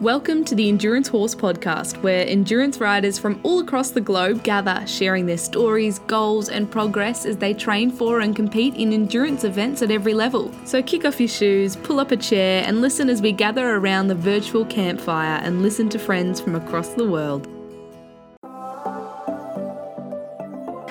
Welcome 0.00 0.44
to 0.44 0.54
the 0.54 0.68
Endurance 0.68 1.08
Horse 1.08 1.34
Podcast, 1.34 2.00
where 2.04 2.24
endurance 2.24 2.78
riders 2.78 3.18
from 3.18 3.40
all 3.42 3.58
across 3.58 3.90
the 3.90 4.00
globe 4.00 4.44
gather, 4.44 4.86
sharing 4.86 5.26
their 5.26 5.36
stories, 5.36 5.98
goals, 5.98 6.50
and 6.50 6.70
progress 6.70 7.26
as 7.26 7.36
they 7.36 7.52
train 7.52 7.90
for 7.90 8.20
and 8.20 8.36
compete 8.36 8.76
in 8.76 8.92
endurance 8.92 9.42
events 9.42 9.82
at 9.82 9.90
every 9.90 10.14
level. 10.14 10.54
So 10.64 10.84
kick 10.84 11.04
off 11.04 11.18
your 11.18 11.28
shoes, 11.28 11.74
pull 11.74 11.98
up 11.98 12.12
a 12.12 12.16
chair, 12.16 12.62
and 12.64 12.80
listen 12.80 13.10
as 13.10 13.20
we 13.20 13.32
gather 13.32 13.74
around 13.74 14.06
the 14.06 14.14
virtual 14.14 14.64
campfire 14.66 15.40
and 15.42 15.62
listen 15.62 15.88
to 15.88 15.98
friends 15.98 16.40
from 16.40 16.54
across 16.54 16.90
the 16.90 17.04
world. 17.04 17.48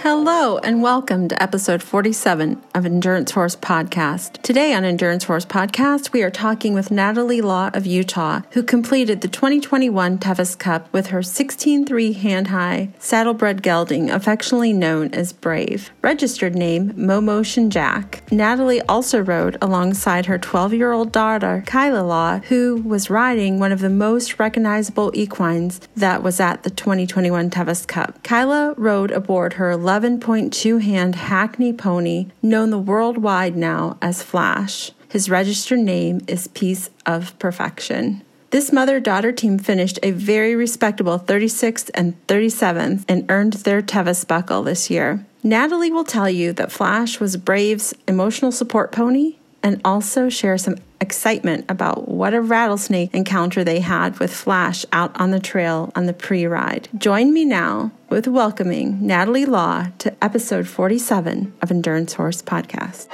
Hello, 0.10 0.58
and 0.60 0.82
welcome 0.82 1.28
to 1.28 1.44
episode 1.44 1.84
47 1.84 2.64
of 2.74 2.86
Endurance 2.86 3.32
Horse 3.32 3.58
Podcast. 3.58 4.42
Today 4.42 4.74
on 4.74 4.86
Endurance 4.86 5.26
Horse 5.26 5.46
Podcast, 5.46 6.14
we 6.14 6.24
are 6.24 6.32
talking 6.32 6.74
with 6.74 6.90
Natalie 6.90 7.42
Law 7.42 7.72
of 7.74 7.86
Utah, 7.86 8.40
who 8.52 8.64
completed 8.64 9.20
the 9.20 9.28
2021 9.28 10.18
Tevis 10.18 10.56
Cup 10.56 10.88
with 10.94 11.08
her 11.08 11.20
16.3 11.20 12.16
hand 12.16 12.48
high 12.48 12.88
saddlebred 13.00 13.62
gelding, 13.62 14.10
affectionately 14.10 14.72
known 14.72 15.14
as 15.14 15.34
Brave. 15.34 15.92
Registered 16.02 16.56
name 16.56 16.94
Momo 16.94 17.44
Jack. 17.68 18.24
Natalie 18.32 18.82
also 18.84 19.20
rode 19.20 19.58
alongside 19.62 20.28
her 20.28 20.38
12 20.38 20.74
year 20.74 20.94
old 20.94 21.12
daughter, 21.12 21.66
Kyla 21.68 22.04
Law, 22.04 22.40
who 22.40 22.82
was 22.82 23.10
riding 23.10 23.60
one 23.60 23.74
of 23.74 23.82
the 23.82 23.90
most 23.90 24.40
recognizable 24.40 25.12
equines 25.14 25.82
that 25.98 26.24
was 26.24 26.40
at 26.40 26.64
the 26.64 26.70
2021 26.70 27.50
Tevis 27.50 27.86
Cup. 27.86 28.24
Kyla 28.24 28.74
rode 28.78 29.12
aboard 29.12 29.52
her 29.54 29.76
11.2 29.98 30.80
hand 30.84 31.16
Hackney 31.16 31.74
pony, 31.74 32.28
known 32.44 32.70
the 32.70 32.78
worldwide 32.78 33.58
now 33.58 33.98
as 34.00 34.22
Flash. 34.22 34.92
His 35.10 35.28
registered 35.28 35.80
name 35.80 36.22
is 36.28 36.50
Piece 36.50 36.92
of 37.08 37.38
Perfection. 37.40 38.22
This 38.52 38.72
mother 38.72 39.00
daughter 39.00 39.32
team 39.32 39.58
finished 39.58 39.98
a 40.04 40.12
very 40.12 40.56
respectable 40.56 41.18
36th 41.18 41.90
and 41.96 42.14
37th 42.28 43.06
and 43.10 43.26
earned 43.32 43.54
their 43.54 43.82
Tevis 43.82 44.24
buckle 44.24 44.62
this 44.62 44.92
year. 44.92 45.26
Natalie 45.42 45.92
will 45.92 46.04
tell 46.04 46.30
you 46.30 46.54
that 46.54 46.72
Flash 46.72 47.20
was 47.20 47.36
Brave's 47.36 47.96
emotional 48.08 48.52
support 48.52 48.92
pony 48.92 49.38
and 49.64 49.82
also 49.84 50.30
share 50.30 50.60
some 50.60 50.76
excitement 51.00 51.66
about 51.70 52.08
what 52.08 52.34
a 52.34 52.42
rattlesnake 52.42 53.14
encounter 53.14 53.64
they 53.64 53.80
had 53.80 54.20
with 54.20 54.34
Flash 54.34 54.86
out 54.92 55.20
on 55.20 55.32
the 55.32 55.40
trail 55.40 55.92
on 55.96 56.06
the 56.06 56.14
pre 56.14 56.46
ride. 56.46 56.90
Join 56.98 57.34
me 57.34 57.46
now 57.46 57.92
with 58.10 58.28
welcoming 58.28 59.06
Natalie 59.06 59.46
Law 59.46 59.88
to 60.00 60.16
episode 60.24 60.68
47 60.68 61.54
of 61.62 61.72
Endurance 61.72 62.14
Horse 62.14 62.42
Podcast. 62.42 63.08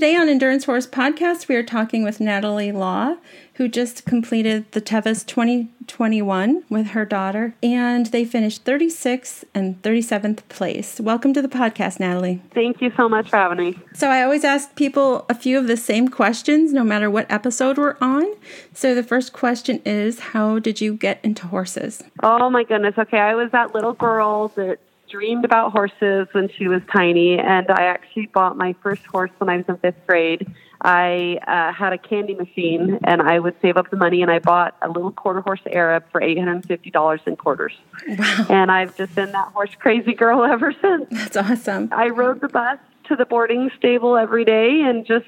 Today 0.00 0.16
on 0.16 0.30
Endurance 0.30 0.64
Horse 0.64 0.86
Podcast, 0.86 1.46
we 1.46 1.56
are 1.56 1.62
talking 1.62 2.02
with 2.02 2.20
Natalie 2.20 2.72
Law, 2.72 3.16
who 3.56 3.68
just 3.68 4.06
completed 4.06 4.72
the 4.72 4.80
Tevis 4.80 5.22
2021 5.24 6.64
with 6.70 6.86
her 6.92 7.04
daughter, 7.04 7.54
and 7.62 8.06
they 8.06 8.24
finished 8.24 8.64
36th 8.64 9.44
and 9.54 9.82
37th 9.82 10.38
place. 10.48 11.00
Welcome 11.00 11.34
to 11.34 11.42
the 11.42 11.48
podcast, 11.48 12.00
Natalie. 12.00 12.40
Thank 12.54 12.80
you 12.80 12.90
so 12.96 13.10
much 13.10 13.28
for 13.28 13.36
having 13.36 13.58
me. 13.58 13.78
So, 13.92 14.08
I 14.08 14.22
always 14.22 14.42
ask 14.42 14.74
people 14.74 15.26
a 15.28 15.34
few 15.34 15.58
of 15.58 15.66
the 15.66 15.76
same 15.76 16.08
questions, 16.08 16.72
no 16.72 16.82
matter 16.82 17.10
what 17.10 17.30
episode 17.30 17.76
we're 17.76 17.98
on. 18.00 18.24
So, 18.72 18.94
the 18.94 19.02
first 19.02 19.34
question 19.34 19.82
is 19.84 20.20
How 20.20 20.58
did 20.60 20.80
you 20.80 20.94
get 20.94 21.20
into 21.22 21.46
horses? 21.48 22.02
Oh, 22.22 22.48
my 22.48 22.64
goodness. 22.64 22.94
Okay, 22.96 23.18
I 23.18 23.34
was 23.34 23.50
that 23.52 23.74
little 23.74 23.92
girl 23.92 24.48
that 24.56 24.78
dreamed 25.10 25.44
about 25.44 25.72
horses 25.72 26.28
when 26.32 26.48
she 26.56 26.68
was 26.68 26.80
tiny, 26.92 27.38
and 27.38 27.70
I 27.70 27.84
actually 27.84 28.26
bought 28.26 28.56
my 28.56 28.74
first 28.82 29.04
horse 29.06 29.30
when 29.38 29.50
I 29.50 29.56
was 29.56 29.66
in 29.68 29.76
fifth 29.78 30.06
grade. 30.06 30.46
I 30.82 31.38
uh, 31.46 31.72
had 31.72 31.92
a 31.92 31.98
candy 31.98 32.34
machine, 32.34 32.98
and 33.04 33.20
I 33.20 33.38
would 33.38 33.54
save 33.60 33.76
up 33.76 33.90
the 33.90 33.96
money, 33.96 34.22
and 34.22 34.30
I 34.30 34.38
bought 34.38 34.76
a 34.80 34.88
little 34.88 35.12
quarter 35.12 35.40
horse 35.40 35.60
Arab 35.70 36.04
for 36.10 36.22
eight 36.22 36.38
hundred 36.38 36.52
and 36.52 36.66
fifty 36.66 36.90
dollars 36.90 37.20
in 37.26 37.36
quarters. 37.36 37.72
Wow! 38.08 38.46
And 38.48 38.70
I've 38.70 38.96
just 38.96 39.14
been 39.14 39.32
that 39.32 39.48
horse 39.48 39.74
crazy 39.78 40.14
girl 40.14 40.44
ever 40.52 40.72
since. 40.80 41.06
That's 41.10 41.36
awesome. 41.36 41.90
I 41.92 42.08
rode 42.08 42.40
the 42.40 42.48
bus 42.48 42.78
to 43.08 43.16
the 43.16 43.26
boarding 43.26 43.70
stable 43.76 44.16
every 44.16 44.44
day, 44.44 44.80
and 44.82 45.04
just 45.04 45.26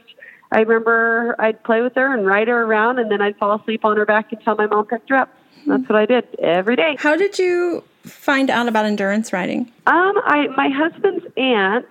I 0.50 0.60
remember 0.60 1.34
I'd 1.38 1.62
play 1.64 1.82
with 1.82 1.94
her 1.96 2.14
and 2.14 2.26
ride 2.26 2.48
her 2.48 2.62
around, 2.62 2.98
and 2.98 3.10
then 3.10 3.20
I'd 3.20 3.36
fall 3.36 3.60
asleep 3.60 3.84
on 3.84 3.96
her 3.96 4.06
back 4.06 4.32
until 4.32 4.54
my 4.54 4.66
mom 4.66 4.86
picked 4.86 5.10
her 5.10 5.16
up. 5.16 5.28
That's 5.66 5.88
what 5.88 5.96
I 5.96 6.06
did 6.06 6.26
every 6.40 6.76
day. 6.76 6.96
How 6.98 7.16
did 7.16 7.38
you 7.38 7.84
find 8.02 8.50
out 8.50 8.68
about 8.68 8.84
endurance 8.84 9.32
riding? 9.32 9.72
Um, 9.86 10.14
I 10.24 10.48
my 10.56 10.68
husband's 10.68 11.24
aunt 11.36 11.86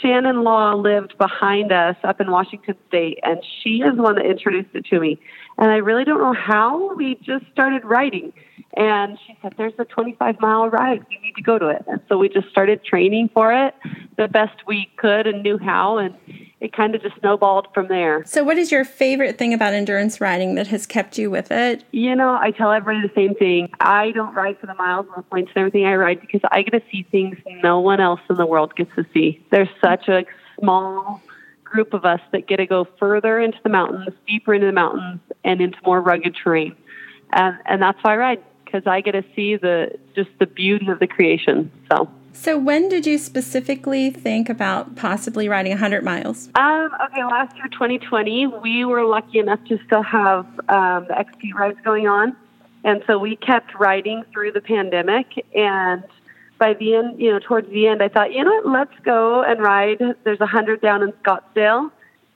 Shannon 0.00 0.42
Law 0.42 0.74
lived 0.74 1.16
behind 1.18 1.72
us 1.72 1.96
up 2.04 2.20
in 2.20 2.30
Washington 2.30 2.74
State, 2.88 3.18
and 3.22 3.42
she 3.62 3.78
is 3.78 3.96
the 3.96 4.02
one 4.02 4.14
that 4.16 4.26
introduced 4.26 4.74
it 4.74 4.86
to 4.86 5.00
me. 5.00 5.18
And 5.58 5.70
I 5.70 5.76
really 5.76 6.04
don't 6.04 6.20
know 6.20 6.34
how. 6.34 6.94
We 6.94 7.16
just 7.16 7.44
started 7.52 7.84
riding, 7.84 8.32
and 8.76 9.18
she 9.26 9.36
said, 9.42 9.54
"There's 9.56 9.72
a 9.78 9.84
25 9.84 10.40
mile 10.40 10.68
ride. 10.68 11.04
You 11.10 11.20
need 11.20 11.34
to 11.36 11.42
go 11.42 11.58
to 11.58 11.68
it." 11.68 11.84
And 11.86 12.00
so 12.08 12.18
we 12.18 12.28
just 12.28 12.48
started 12.48 12.84
training 12.84 13.30
for 13.32 13.52
it 13.52 13.74
the 14.16 14.28
best 14.28 14.66
we 14.66 14.90
could 14.96 15.26
and 15.26 15.42
knew 15.42 15.58
how, 15.58 15.98
and 15.98 16.14
it 16.60 16.72
kind 16.72 16.94
of 16.94 17.02
just 17.02 17.18
snowballed 17.20 17.68
from 17.72 17.86
there. 17.86 18.24
So, 18.24 18.42
what 18.42 18.58
is 18.58 18.70
your 18.70 18.84
favorite 18.84 19.38
thing 19.38 19.54
about 19.54 19.72
endurance 19.72 20.20
riding 20.20 20.56
that 20.56 20.66
has 20.66 20.86
kept 20.86 21.16
you 21.16 21.30
with 21.30 21.50
it? 21.50 21.84
You 21.92 22.14
know, 22.14 22.36
I 22.40 22.50
tell 22.50 22.72
everybody 22.72 23.06
the 23.06 23.14
same 23.14 23.34
thing. 23.36 23.70
I 23.80 24.10
don't 24.10 24.34
ride 24.34 24.58
for 24.58 24.66
the 24.66 24.74
miles 24.74 25.06
and 25.06 25.24
the 25.24 25.28
points 25.28 25.52
and 25.54 25.60
everything. 25.60 25.86
I 25.86 25.94
ride 25.94 26.20
because 26.20 26.40
I 26.50 26.62
get 26.62 26.72
to 26.72 26.82
see 26.90 27.06
things 27.10 27.38
no 27.62 27.78
one 27.78 28.00
else 28.00 28.20
in 28.28 28.36
the 28.36 28.46
world 28.46 28.74
gets 28.74 28.94
to 28.96 29.06
see. 29.14 29.44
There's 29.50 29.68
such 29.80 30.08
a 30.08 30.24
small 30.58 31.22
group 31.62 31.94
of 31.94 32.04
us 32.04 32.20
that 32.32 32.48
get 32.48 32.56
to 32.56 32.66
go 32.66 32.88
further 32.98 33.38
into 33.38 33.58
the 33.62 33.68
mountains, 33.68 34.08
deeper 34.26 34.52
into 34.54 34.66
the 34.66 34.72
mountains, 34.72 35.20
and 35.44 35.60
into 35.60 35.78
more 35.84 36.00
rugged 36.00 36.34
terrain. 36.42 36.74
And, 37.32 37.56
and 37.66 37.80
that's 37.80 38.02
why 38.02 38.14
I 38.14 38.16
ride 38.16 38.42
because 38.70 38.86
I 38.86 39.00
get 39.00 39.12
to 39.12 39.24
see 39.34 39.56
the 39.56 39.98
just 40.14 40.30
the 40.38 40.46
beauty 40.46 40.88
of 40.88 40.98
the 40.98 41.06
creation. 41.06 41.70
So. 41.90 42.08
So, 42.34 42.56
when 42.56 42.88
did 42.88 43.04
you 43.04 43.18
specifically 43.18 44.10
think 44.10 44.48
about 44.48 44.94
possibly 44.94 45.48
riding 45.48 45.72
100 45.72 46.04
miles? 46.04 46.48
Um, 46.54 46.90
okay, 47.06 47.24
last 47.24 47.56
year, 47.56 47.66
2020, 47.66 48.46
we 48.62 48.84
were 48.84 49.04
lucky 49.04 49.40
enough 49.40 49.58
to 49.64 49.78
still 49.86 50.04
have 50.04 50.46
um, 50.68 51.06
the 51.08 51.14
XP 51.18 51.52
rides 51.54 51.78
going 51.84 52.06
on. 52.06 52.36
And 52.84 53.02
so 53.08 53.18
we 53.18 53.34
kept 53.34 53.74
riding 53.74 54.22
through 54.32 54.52
the 54.52 54.60
pandemic. 54.60 55.26
And 55.52 56.04
by 56.60 56.74
the 56.74 56.94
end, 56.94 57.20
you 57.20 57.32
know, 57.32 57.40
towards 57.40 57.68
the 57.70 57.88
end, 57.88 58.04
I 58.04 58.08
thought, 58.08 58.32
you 58.32 58.44
know 58.44 58.54
what, 58.62 58.66
let's 58.66 59.04
go 59.04 59.42
and 59.42 59.60
ride. 59.60 59.98
There's 60.22 60.38
a 60.38 60.46
100 60.46 60.80
down 60.80 61.02
in 61.02 61.12
Scottsdale. 61.24 61.90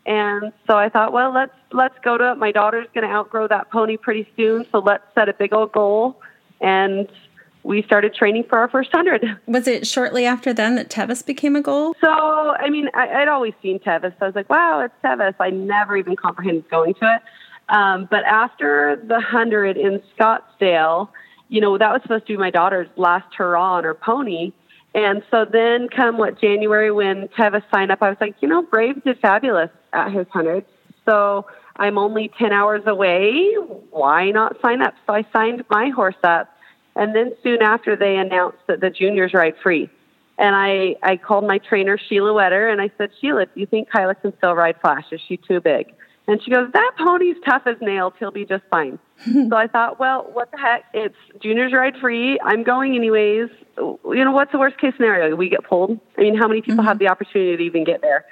And 0.04 0.52
so 0.66 0.76
I 0.76 0.88
thought, 0.88 1.12
well, 1.12 1.32
let's 1.32 1.54
let's 1.70 1.94
go 2.02 2.18
to 2.18 2.32
it. 2.32 2.38
My 2.38 2.50
daughter's 2.50 2.88
going 2.92 3.06
to 3.06 3.14
outgrow 3.14 3.46
that 3.48 3.70
pony 3.70 3.96
pretty 3.96 4.28
soon, 4.36 4.66
so 4.72 4.78
let's 4.78 5.04
set 5.14 5.28
a 5.28 5.32
big 5.32 5.54
old 5.54 5.70
goal 5.70 6.20
and 6.62 7.08
we 7.64 7.82
started 7.82 8.14
training 8.14 8.44
for 8.48 8.58
our 8.58 8.68
first 8.68 8.90
hundred. 8.92 9.24
Was 9.46 9.68
it 9.68 9.86
shortly 9.86 10.26
after 10.26 10.52
then 10.52 10.74
that 10.76 10.90
Tevis 10.90 11.22
became 11.22 11.54
a 11.56 11.60
goal? 11.60 11.94
So, 12.00 12.10
I 12.10 12.70
mean, 12.70 12.88
I, 12.94 13.20
would 13.20 13.28
always 13.28 13.54
seen 13.62 13.78
Tevis. 13.78 14.12
I 14.20 14.26
was 14.26 14.34
like, 14.34 14.48
wow, 14.48 14.80
it's 14.80 14.94
Tevis. 15.02 15.34
I 15.38 15.50
never 15.50 15.96
even 15.96 16.16
comprehended 16.16 16.68
going 16.70 16.94
to 16.94 17.16
it. 17.16 17.22
Um, 17.68 18.08
but 18.10 18.24
after 18.24 19.00
the 19.06 19.20
hundred 19.20 19.76
in 19.76 20.02
Scottsdale, 20.18 21.08
you 21.48 21.60
know, 21.60 21.78
that 21.78 21.92
was 21.92 22.02
supposed 22.02 22.26
to 22.26 22.32
be 22.32 22.36
my 22.36 22.50
daughter's 22.50 22.88
last 22.96 23.32
hurrah 23.36 23.74
on 23.74 23.84
her 23.84 23.94
pony. 23.94 24.52
And 24.94 25.22
so 25.30 25.46
then, 25.50 25.88
come 25.88 26.18
what 26.18 26.40
January 26.40 26.90
when 26.90 27.28
Tevis 27.28 27.62
signed 27.72 27.90
up, 27.90 28.02
I 28.02 28.10
was 28.10 28.18
like, 28.20 28.34
you 28.40 28.48
know, 28.48 28.62
Brave 28.62 29.02
did 29.04 29.18
fabulous 29.20 29.70
at 29.92 30.12
his 30.12 30.26
hundred. 30.28 30.66
So 31.06 31.46
I'm 31.76 31.98
only 31.98 32.30
10 32.38 32.52
hours 32.52 32.82
away. 32.86 33.54
Why 33.90 34.30
not 34.30 34.60
sign 34.60 34.82
up? 34.82 34.94
So 35.06 35.14
I 35.14 35.24
signed 35.32 35.64
my 35.70 35.88
horse 35.90 36.16
up 36.22 36.48
and 36.94 37.14
then 37.14 37.32
soon 37.42 37.62
after, 37.62 37.96
they 37.96 38.16
announced 38.16 38.58
that 38.68 38.80
the 38.80 38.90
juniors 38.90 39.32
ride 39.32 39.54
free. 39.62 39.88
And 40.38 40.54
I, 40.54 40.96
I 41.02 41.16
called 41.16 41.46
my 41.46 41.58
trainer, 41.58 41.98
Sheila 41.98 42.32
Wetter, 42.32 42.68
and 42.68 42.80
I 42.80 42.90
said, 42.98 43.10
Sheila, 43.20 43.46
do 43.46 43.60
you 43.60 43.66
think 43.66 43.90
Kyla 43.90 44.14
can 44.14 44.36
still 44.38 44.54
ride 44.54 44.76
Flash? 44.80 45.04
Is 45.12 45.20
she 45.26 45.36
too 45.36 45.60
big? 45.60 45.94
And 46.26 46.42
she 46.42 46.50
goes, 46.50 46.70
That 46.72 46.92
pony's 46.98 47.36
tough 47.44 47.62
as 47.66 47.76
nails. 47.80 48.12
He'll 48.18 48.30
be 48.30 48.44
just 48.44 48.64
fine. 48.70 48.98
so 49.24 49.56
I 49.56 49.66
thought, 49.66 49.98
well, 49.98 50.28
what 50.32 50.50
the 50.52 50.58
heck? 50.58 50.84
It's 50.94 51.16
juniors 51.40 51.72
ride 51.72 51.96
free. 52.00 52.38
I'm 52.44 52.62
going 52.62 52.94
anyways. 52.94 53.48
You 53.76 53.98
know, 54.04 54.32
what's 54.32 54.52
the 54.52 54.58
worst 54.58 54.78
case 54.78 54.94
scenario? 54.96 55.34
We 55.34 55.48
get 55.48 55.64
pulled. 55.64 55.98
I 56.16 56.22
mean, 56.22 56.36
how 56.36 56.46
many 56.46 56.60
people 56.60 56.78
mm-hmm. 56.78 56.88
have 56.88 56.98
the 56.98 57.08
opportunity 57.08 57.56
to 57.56 57.62
even 57.62 57.84
get 57.84 58.02
there? 58.02 58.24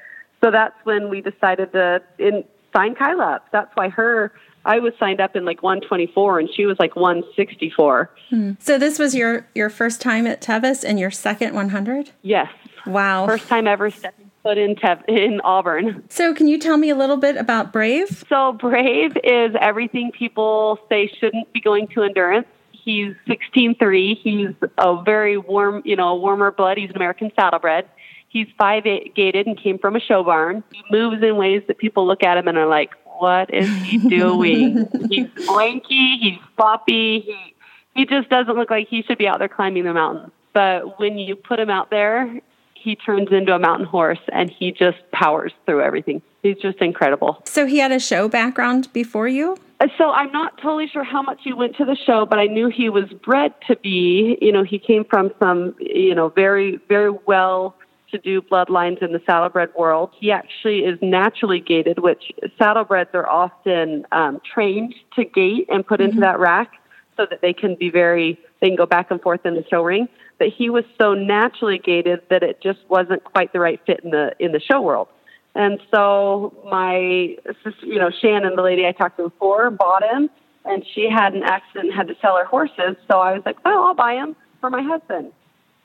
So 0.43 0.51
that's 0.51 0.75
when 0.85 1.11
we 1.11 1.21
decided 1.21 1.73
to 1.73 2.03
in, 2.19 2.45
sign 2.73 2.95
Kyla 2.95 3.25
up. 3.25 3.47
That's 3.53 3.71
why 3.75 3.89
her 3.89 4.33
I 4.65 4.79
was 4.79 4.93
signed 4.99 5.21
up 5.21 5.37
in 5.37 5.45
like 5.45 5.63
124 5.63 6.39
and 6.39 6.49
she 6.55 6.67
was 6.67 6.79
like 6.79 6.95
164. 6.97 8.11
Hmm. 8.29 8.53
So 8.59 8.79
this 8.79 8.99
was 8.99 9.15
your 9.15 9.47
your 9.55 9.71
first 9.71 10.01
time 10.01 10.27
at 10.27 10.41
Tevis 10.41 10.85
and 10.85 10.99
your 10.99 11.11
second 11.11 11.55
100? 11.55 12.11
Yes. 12.23 12.49
Wow. 12.87 13.27
First 13.27 13.49
time 13.49 13.67
ever 13.67 13.91
stepping 13.91 14.31
foot 14.43 14.59
in 14.59 14.75
Tev- 14.75 15.05
in 15.09 15.41
Auburn. 15.45 16.05
So 16.09 16.35
can 16.35 16.49
you 16.49 16.59
tell 16.59 16.77
me 16.77 16.91
a 16.91 16.97
little 16.97 17.17
bit 17.17 17.37
about 17.37 17.73
Brave? 17.73 18.25
So 18.29 18.53
Brave 18.53 19.17
is 19.25 19.55
everything 19.61 20.13
people 20.13 20.79
say 20.89 21.11
shouldn't 21.19 21.53
be 21.53 21.61
going 21.61 21.89
to 21.89 22.03
endurance. 22.03 22.47
He's 22.73 23.15
16'3. 23.29 24.19
He's 24.19 24.49
a 24.79 25.03
very 25.03 25.37
warm, 25.37 25.83
you 25.85 25.97
know, 25.97 26.17
warmer 26.17 26.51
blood. 26.51 26.79
He's 26.79 26.91
an 26.91 26.97
American 26.97 27.31
saddlebred. 27.37 27.87
He's 28.31 28.47
five 28.57 28.87
eight 28.87 29.15
gated 29.15 29.47
and 29.47 29.61
came 29.61 29.79
from 29.79 29.97
a 29.97 30.01
show 30.01 30.25
barn. 30.25 30.65
He 30.73 30.83
moves 30.91 31.23
in 31.23 31.37
ways 31.37 31.63
that 31.67 31.79
people 31.79 32.07
look 32.07 32.23
at 32.23 32.39
him 32.39 32.49
and 32.49 32.57
are 32.57 32.67
like, 32.67 32.93
what 33.19 33.53
is 33.53 33.69
he 33.83 33.99
doing? 34.09 34.89
he's 35.11 35.29
lanky, 35.49 36.17
he's 36.19 36.39
floppy, 36.57 37.21
he 37.21 37.55
he 37.95 38.07
just 38.07 38.29
doesn't 38.31 38.55
look 38.55 38.71
like 38.71 38.89
he 38.89 39.03
should 39.03 39.19
be 39.19 39.27
out 39.27 39.41
there 39.41 39.49
climbing 39.49 39.85
the 39.85 39.93
mountain. 39.93 40.31
But 40.53 40.99
when 41.01 41.19
you 41.19 41.37
put 41.37 41.59
him 41.59 41.71
out 41.71 41.91
there, 41.91 42.41
he 42.75 42.97
turns 42.97 43.29
into 43.31 43.53
a 43.53 43.59
mountain 43.59 43.87
horse 43.87 44.21
and 44.33 44.51
he 44.51 44.73
just 44.73 44.99
powers 45.13 45.53
through 45.67 45.83
everything. 45.83 46.23
He's 46.43 46.57
just 46.57 46.79
incredible. 46.79 47.43
So 47.45 47.67
he 47.67 47.79
had 47.79 47.93
a 47.93 47.99
show 47.99 48.29
background 48.29 48.93
before 48.93 49.29
you? 49.29 49.57
Uh, 49.81 49.89
so 49.99 50.11
I'm 50.11 50.33
not 50.33 50.57
totally 50.59 50.89
sure 50.89 51.05
how 51.05 51.21
much 51.21 51.41
he 51.43 51.53
went 51.53 51.77
to 51.77 51.85
the 51.85 51.97
show, 52.07 52.27
but 52.27 52.39
I 52.39 52.47
knew 52.47 52.69
he 52.69 52.89
was 52.89 53.05
bred 53.25 53.53
to 53.69 53.77
be. 53.77 54.39
You 54.41 54.53
know, 54.53 54.63
he 54.63 54.79
came 54.79 55.05
from 55.05 55.31
some, 55.39 55.75
you 55.79 56.15
know, 56.15 56.29
very, 56.31 56.79
very 56.89 57.11
well 57.27 57.77
to 58.11 58.19
do 58.19 58.41
bloodlines 58.41 59.03
in 59.03 59.13
the 59.13 59.21
saddlebred 59.27 59.71
world. 59.77 60.11
He 60.19 60.31
actually 60.31 60.81
is 60.81 60.99
naturally 61.03 61.61
gaited, 61.61 61.99
which 61.99 62.33
saddlebreds 62.59 63.15
are 63.15 63.29
often 63.29 64.07
um, 64.13 64.41
trained 64.53 64.95
to 65.17 65.25
gait 65.25 65.67
and 65.69 65.87
put 65.87 66.01
mm-hmm. 66.01 66.11
into 66.11 66.21
that 66.21 66.39
rack 66.39 66.73
so 67.17 67.27
that 67.29 67.41
they 67.41 67.53
can 67.53 67.75
be 67.75 67.91
very, 67.91 68.39
they 68.61 68.69
can 68.69 68.77
go 68.77 68.87
back 68.87 69.11
and 69.11 69.21
forth 69.21 69.45
in 69.45 69.55
the 69.55 69.65
show 69.71 69.83
ring. 69.83 70.09
But 70.39 70.49
he 70.49 70.71
was 70.71 70.85
so 70.99 71.15
naturally 71.15 71.79
gaited 71.79 72.23
that 72.31 72.43
it 72.43 72.63
just 72.63 72.81
wasn't 72.89 73.23
quite 73.25 73.53
the 73.53 73.61
right 73.61 73.81
fit 73.87 74.01
in 74.03 74.11
the 74.11 74.33
in 74.39 74.53
the 74.53 74.61
show 74.61 74.81
world. 74.81 75.09
And 75.55 75.81
so 75.93 76.55
my, 76.71 76.97
you 76.97 77.99
know, 77.99 78.11
Shannon, 78.23 78.57
the 78.57 78.63
lady 78.63 78.87
I 78.87 78.93
talked 78.93 79.19
to 79.19 79.25
before, 79.25 79.71
bought 79.71 80.03
him, 80.03 80.31
and 80.65 80.85
she 80.95 81.11
had 81.11 81.35
an 81.35 81.43
accident 81.43 81.89
and 81.89 81.95
had 81.95 82.09
to 82.09 82.15
sell 82.23 82.37
her 82.37 82.45
horses. 82.45 82.97
So 83.11 83.19
I 83.19 83.33
was 83.33 83.43
like, 83.45 83.57
oh, 83.65 83.89
I'll 83.89 83.95
buy 83.95 84.15
him 84.15 84.37
for 84.61 84.71
my 84.71 84.83
husband. 84.83 85.33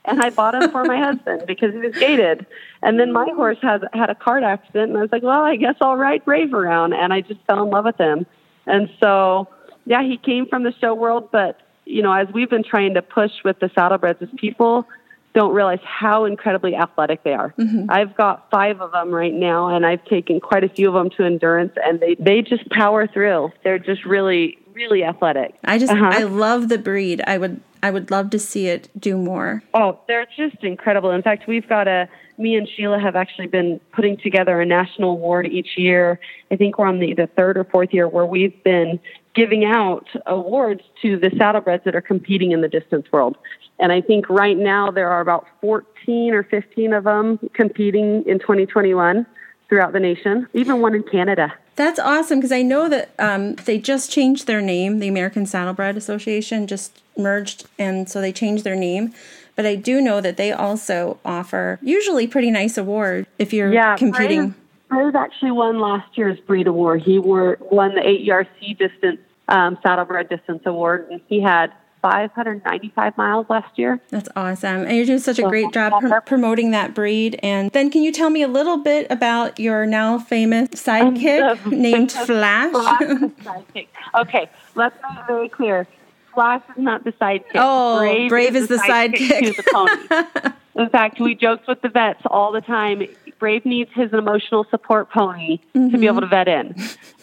And 0.08 0.22
I 0.22 0.30
bought 0.30 0.56
him 0.56 0.72
for 0.72 0.84
my 0.84 0.98
husband 1.04 1.44
because 1.48 1.74
he 1.74 1.80
was 1.80 1.96
gaited. 1.96 2.46
And 2.82 3.00
then 3.00 3.12
my 3.12 3.28
horse 3.36 3.58
has 3.62 3.82
had 3.94 4.10
a 4.10 4.16
cart 4.16 4.44
accident, 4.44 4.90
and 4.90 4.98
I 4.98 5.02
was 5.02 5.12
like, 5.12 5.24
well, 5.24 5.44
I 5.44 5.56
guess 5.56 5.76
I'll 5.82 5.98
ride 5.98 6.24
Brave 6.26 6.54
around. 6.54 6.94
And 6.94 7.12
I 7.12 7.22
just 7.22 7.42
fell 7.48 7.64
in 7.64 7.70
love 7.70 7.86
with 7.86 7.98
him. 7.98 8.26
And 8.66 8.90
so, 9.00 9.48
yeah, 9.86 10.04
he 10.04 10.18
came 10.18 10.48
from 10.48 10.64
the 10.64 10.74
show 10.80 10.94
world, 10.94 11.30
but 11.32 11.60
you 11.86 12.02
know, 12.02 12.12
as 12.12 12.28
we've 12.34 12.50
been 12.50 12.64
trying 12.64 12.96
to 12.96 13.02
push 13.02 13.32
with 13.44 13.60
the 13.60 13.68
saddlebreds, 13.68 14.22
as 14.22 14.30
people 14.38 14.88
don't 15.36 15.54
realize 15.54 15.80
how 15.84 16.26
incredibly 16.26 16.76
athletic 16.76 17.24
they 17.24 17.34
are. 17.34 17.54
Mm-hmm. 17.60 17.86
I've 17.90 18.16
got 18.16 18.50
five 18.50 18.80
of 18.82 18.94
them 18.94 19.12
right 19.12 19.34
now, 19.34 19.68
and 19.68 19.86
I've 19.86 20.04
taken 20.06 20.40
quite 20.40 20.64
a 20.64 20.70
few 20.70 20.88
of 20.88 20.94
them 20.94 21.10
to 21.18 21.24
endurance, 21.26 21.74
and 21.84 22.00
they, 22.00 22.16
they 22.16 22.42
just 22.42 22.68
power 22.70 23.06
through. 23.06 23.52
They're 23.64 23.78
just 23.78 24.06
really, 24.06 24.58
really 24.74 25.04
athletic. 25.04 25.54
I 25.66 25.78
just, 25.78 25.92
uh-huh. 25.92 26.10
I 26.12 26.24
love 26.24 26.70
the 26.70 26.78
breed. 26.78 27.22
I 27.28 27.38
would, 27.38 27.62
I 27.86 27.92
would 27.92 28.10
love 28.10 28.32
to 28.32 28.40
see 28.40 28.66
it 28.66 28.90
do 29.00 29.16
more. 29.16 29.62
Oh, 29.76 30.00
they're 30.08 30.26
just 30.36 30.64
incredible. 30.64 31.12
In 31.12 31.22
fact, 31.22 31.44
we've 31.48 31.70
got 31.70 31.88
a, 31.88 32.10
me 32.40 32.56
and 32.56 32.68
Sheila 32.68 33.00
have 33.00 33.16
actually 33.16 33.46
been 33.46 33.80
putting 33.94 34.18
together 34.18 34.60
a 34.60 34.66
national 34.66 35.12
award 35.12 35.46
each 35.46 35.78
year. 35.78 36.20
I 36.50 36.56
think 36.56 36.80
we're 36.80 36.88
on 36.88 36.98
the, 36.98 37.14
the 37.14 37.28
third 37.38 37.60
or 37.60 37.64
fourth 37.64 37.90
year 37.94 38.08
where 38.08 38.26
we've 38.26 38.64
been 38.64 39.00
giving 39.36 39.66
out 39.66 40.08
awards 40.26 40.82
to 41.04 41.20
the 41.20 41.28
saddlebreds 41.28 41.84
that 41.84 41.96
are 41.96 42.02
competing 42.02 42.54
in 42.54 42.62
the 42.62 42.68
distance 42.68 43.06
world. 43.12 43.38
And 43.78 43.92
I 43.92 44.02
think 44.02 44.32
right 44.32 44.58
now 44.58 44.90
there 44.90 45.12
are 45.12 45.22
about 45.22 45.46
14 45.62 46.34
or 46.34 46.42
15 46.42 46.92
of 46.92 47.04
them 47.04 47.38
competing 47.54 48.24
in 48.26 48.40
2021 48.40 49.28
throughout 49.70 49.94
the 49.94 50.00
nation, 50.00 50.48
even 50.54 50.82
one 50.82 50.96
in 50.96 51.04
Canada. 51.04 51.54
That's 51.76 52.00
awesome 52.00 52.40
because 52.40 52.52
I 52.52 52.62
know 52.62 52.88
that 52.90 53.12
um, 53.20 53.56
they 53.56 53.78
just 53.78 54.10
changed 54.12 54.48
their 54.48 54.62
name. 54.62 55.00
The 55.00 55.08
American 55.08 55.46
Saddlebred 55.46 55.98
Association 55.98 56.68
just 56.68 57.02
merged, 57.18 57.66
and 57.78 58.10
so 58.10 58.22
they 58.22 58.32
changed 58.32 58.64
their 58.64 58.76
name. 58.76 59.14
But 59.56 59.66
I 59.66 59.76
do 59.76 60.02
know 60.02 60.22
that 60.22 60.38
they 60.38 60.52
also 60.52 61.20
offer 61.24 61.80
usually 61.82 62.28
pretty 62.28 62.52
nice 62.52 62.78
award 62.78 63.26
if 63.40 63.54
you're 63.54 63.74
yeah, 63.74 63.96
competing. 63.96 64.54
Brave 64.90 65.16
actually 65.16 65.52
won 65.52 65.80
last 65.80 66.18
year's 66.18 66.40
breed 66.42 66.68
award. 66.68 67.02
He 67.02 67.20
were, 67.20 67.58
won 67.60 67.96
the 67.96 68.02
AERC 68.02 68.78
distance 68.78 69.20
um, 69.48 69.78
saddlebred 69.84 70.30
distance 70.30 70.64
award, 70.66 71.08
and 71.12 71.22
he 71.28 71.42
had 71.42 71.72
595 72.06 73.18
miles 73.18 73.48
last 73.50 73.80
year. 73.80 74.00
That's 74.10 74.30
awesome. 74.36 74.84
And 74.84 74.96
you're 74.96 75.08
doing 75.08 75.18
such 75.18 75.40
a 75.40 75.42
great 75.42 75.74
job 75.74 75.92
pr- 76.00 76.20
promoting 76.20 76.70
that 76.70 76.94
breed. 76.94 77.40
And 77.42 77.72
then 77.72 77.90
can 77.90 78.04
you 78.04 78.12
tell 78.12 78.30
me 78.30 78.44
a 78.44 78.48
little 78.48 78.78
bit 78.78 79.08
about 79.10 79.60
your 79.60 79.88
now 79.88 80.20
famous 80.20 80.70
sidekick 80.70 81.66
named 81.72 82.12
Flash? 82.12 82.72
Flash 82.72 83.02
sidekick. 83.02 83.88
Okay, 84.14 84.48
let's 84.76 84.96
make 85.02 85.18
it 85.18 85.26
very 85.26 85.50
clear. 85.50 85.88
Flash 86.36 86.62
is 86.70 86.84
not 86.84 87.04
the 87.04 87.12
sidekick. 87.14 87.56
Oh, 87.56 87.98
Brave, 87.98 88.30
Brave 88.30 88.56
is, 88.56 88.64
is, 88.64 88.70
the 88.70 88.78
sidekick, 88.88 89.16
sidekick. 89.16 89.56
to 89.56 89.64
the 89.64 90.34
pony. 90.44 90.54
In 90.84 90.90
fact, 90.90 91.20
we 91.20 91.34
joked 91.34 91.68
with 91.68 91.82
the 91.82 91.90
vets 91.90 92.22
all 92.28 92.52
the 92.52 92.62
time. 92.62 93.02
Brave 93.40 93.66
needs 93.66 93.90
his 93.96 94.14
emotional 94.14 94.68
support 94.70 95.10
pony 95.10 95.58
mm-hmm. 95.74 95.90
to 95.90 95.98
be 95.98 96.06
able 96.06 96.22
to 96.22 96.28
vet 96.28 96.48
in. 96.48 96.76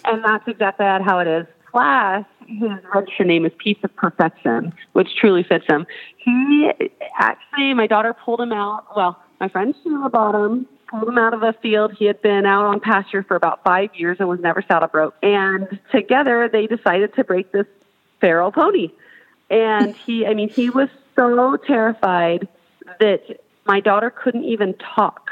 And 0.04 0.24
that's 0.24 0.48
exactly 0.48 0.86
how 0.86 1.20
it 1.20 1.28
is. 1.28 1.46
Flash 1.70 2.26
his 2.46 2.70
registered 2.94 3.26
name 3.26 3.46
is 3.46 3.52
Piece 3.58 3.78
of 3.82 3.94
Perfection, 3.96 4.72
which 4.92 5.14
truly 5.16 5.42
fits 5.42 5.66
him. 5.66 5.86
He 6.16 6.70
actually, 7.18 7.74
my 7.74 7.86
daughter 7.86 8.14
pulled 8.14 8.40
him 8.40 8.52
out. 8.52 8.96
Well, 8.96 9.20
my 9.40 9.48
friend 9.48 9.74
Sheila 9.82 10.08
bought 10.08 10.34
him, 10.34 10.66
pulled 10.88 11.08
him 11.08 11.18
out 11.18 11.34
of 11.34 11.42
a 11.42 11.52
field. 11.54 11.92
He 11.98 12.04
had 12.04 12.22
been 12.22 12.46
out 12.46 12.64
on 12.64 12.80
pasture 12.80 13.22
for 13.22 13.36
about 13.36 13.62
five 13.64 13.90
years 13.94 14.18
and 14.20 14.28
was 14.28 14.40
never 14.40 14.62
saddle 14.62 14.88
broke. 14.88 15.14
And 15.22 15.78
together 15.90 16.48
they 16.50 16.66
decided 16.66 17.14
to 17.14 17.24
break 17.24 17.52
this 17.52 17.66
feral 18.20 18.52
pony. 18.52 18.90
And 19.50 19.94
he, 19.94 20.26
I 20.26 20.34
mean, 20.34 20.48
he 20.48 20.70
was 20.70 20.88
so 21.16 21.56
terrified 21.56 22.48
that 23.00 23.40
my 23.66 23.80
daughter 23.80 24.10
couldn't 24.10 24.44
even 24.44 24.74
talk 24.74 25.30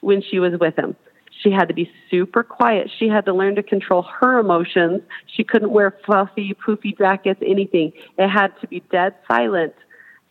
when 0.00 0.22
she 0.22 0.38
was 0.38 0.58
with 0.58 0.76
him. 0.76 0.96
She 1.42 1.50
had 1.50 1.68
to 1.68 1.74
be 1.74 1.90
super 2.10 2.42
quiet. 2.42 2.90
She 2.98 3.08
had 3.08 3.24
to 3.26 3.34
learn 3.34 3.56
to 3.56 3.62
control 3.62 4.02
her 4.20 4.38
emotions. 4.38 5.02
She 5.26 5.44
couldn't 5.44 5.70
wear 5.70 5.96
fluffy, 6.04 6.54
poofy 6.66 6.96
jackets, 6.96 7.40
anything. 7.44 7.92
It 8.18 8.28
had 8.28 8.48
to 8.60 8.68
be 8.68 8.80
dead 8.90 9.14
silent 9.28 9.74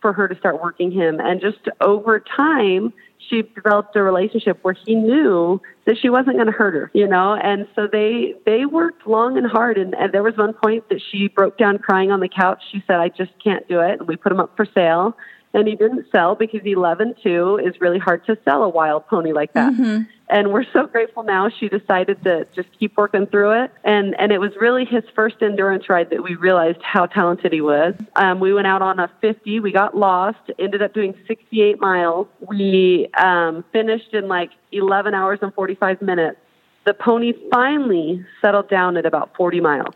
for 0.00 0.12
her 0.12 0.26
to 0.26 0.36
start 0.38 0.60
working 0.60 0.90
him. 0.90 1.20
And 1.20 1.40
just 1.40 1.68
over 1.80 2.18
time, 2.20 2.92
she 3.28 3.42
developed 3.42 3.94
a 3.94 4.02
relationship 4.02 4.58
where 4.62 4.74
he 4.74 4.94
knew 4.94 5.60
that 5.86 5.96
she 6.00 6.10
wasn't 6.10 6.36
going 6.36 6.46
to 6.46 6.52
hurt 6.52 6.74
her, 6.74 6.90
you 6.92 7.06
know. 7.06 7.34
And 7.34 7.68
so 7.74 7.86
they 7.90 8.34
they 8.44 8.66
worked 8.66 9.06
long 9.06 9.38
and 9.38 9.46
hard. 9.46 9.78
And, 9.78 9.94
and 9.94 10.12
there 10.12 10.22
was 10.22 10.36
one 10.36 10.54
point 10.54 10.88
that 10.88 11.00
she 11.10 11.28
broke 11.28 11.56
down 11.56 11.78
crying 11.78 12.10
on 12.10 12.20
the 12.20 12.28
couch. 12.28 12.62
She 12.72 12.82
said, 12.86 12.96
"I 12.96 13.08
just 13.08 13.32
can't 13.42 13.66
do 13.68 13.80
it." 13.80 14.00
And 14.00 14.08
we 14.08 14.16
put 14.16 14.32
him 14.32 14.40
up 14.40 14.56
for 14.56 14.66
sale 14.74 15.16
and 15.54 15.68
he 15.68 15.74
didn't 15.74 16.06
sell 16.10 16.34
because 16.34 16.60
11 16.64 17.14
too 17.22 17.60
is 17.62 17.80
really 17.80 17.98
hard 17.98 18.24
to 18.26 18.38
sell 18.44 18.62
a 18.62 18.68
wild 18.68 19.06
pony 19.06 19.32
like 19.32 19.52
that. 19.52 19.72
Mm-hmm. 19.72 20.02
And 20.28 20.50
we're 20.50 20.64
so 20.72 20.86
grateful 20.86 21.24
now 21.24 21.50
she 21.50 21.68
decided 21.68 22.24
to 22.24 22.46
just 22.54 22.68
keep 22.78 22.96
working 22.96 23.26
through 23.26 23.64
it. 23.64 23.70
And 23.84 24.18
and 24.18 24.32
it 24.32 24.38
was 24.38 24.52
really 24.58 24.86
his 24.86 25.04
first 25.14 25.36
endurance 25.42 25.90
ride 25.90 26.08
that 26.08 26.22
we 26.22 26.36
realized 26.36 26.80
how 26.82 27.04
talented 27.04 27.52
he 27.52 27.60
was. 27.60 27.94
Um, 28.16 28.40
we 28.40 28.54
went 28.54 28.66
out 28.66 28.80
on 28.80 28.98
a 28.98 29.10
50. 29.20 29.60
We 29.60 29.72
got 29.72 29.94
lost. 29.94 30.38
Ended 30.58 30.80
up 30.80 30.94
doing 30.94 31.14
68 31.28 31.80
miles. 31.80 32.28
We 32.40 33.08
um, 33.18 33.62
finished 33.72 34.14
in 34.14 34.26
like 34.26 34.50
11 34.72 35.12
hours 35.12 35.40
and 35.42 35.52
45 35.52 36.00
minutes. 36.00 36.38
The 36.84 36.94
pony 36.94 37.34
finally 37.50 38.24
settled 38.40 38.70
down 38.70 38.96
at 38.96 39.04
about 39.04 39.36
40 39.36 39.60
miles. 39.60 39.94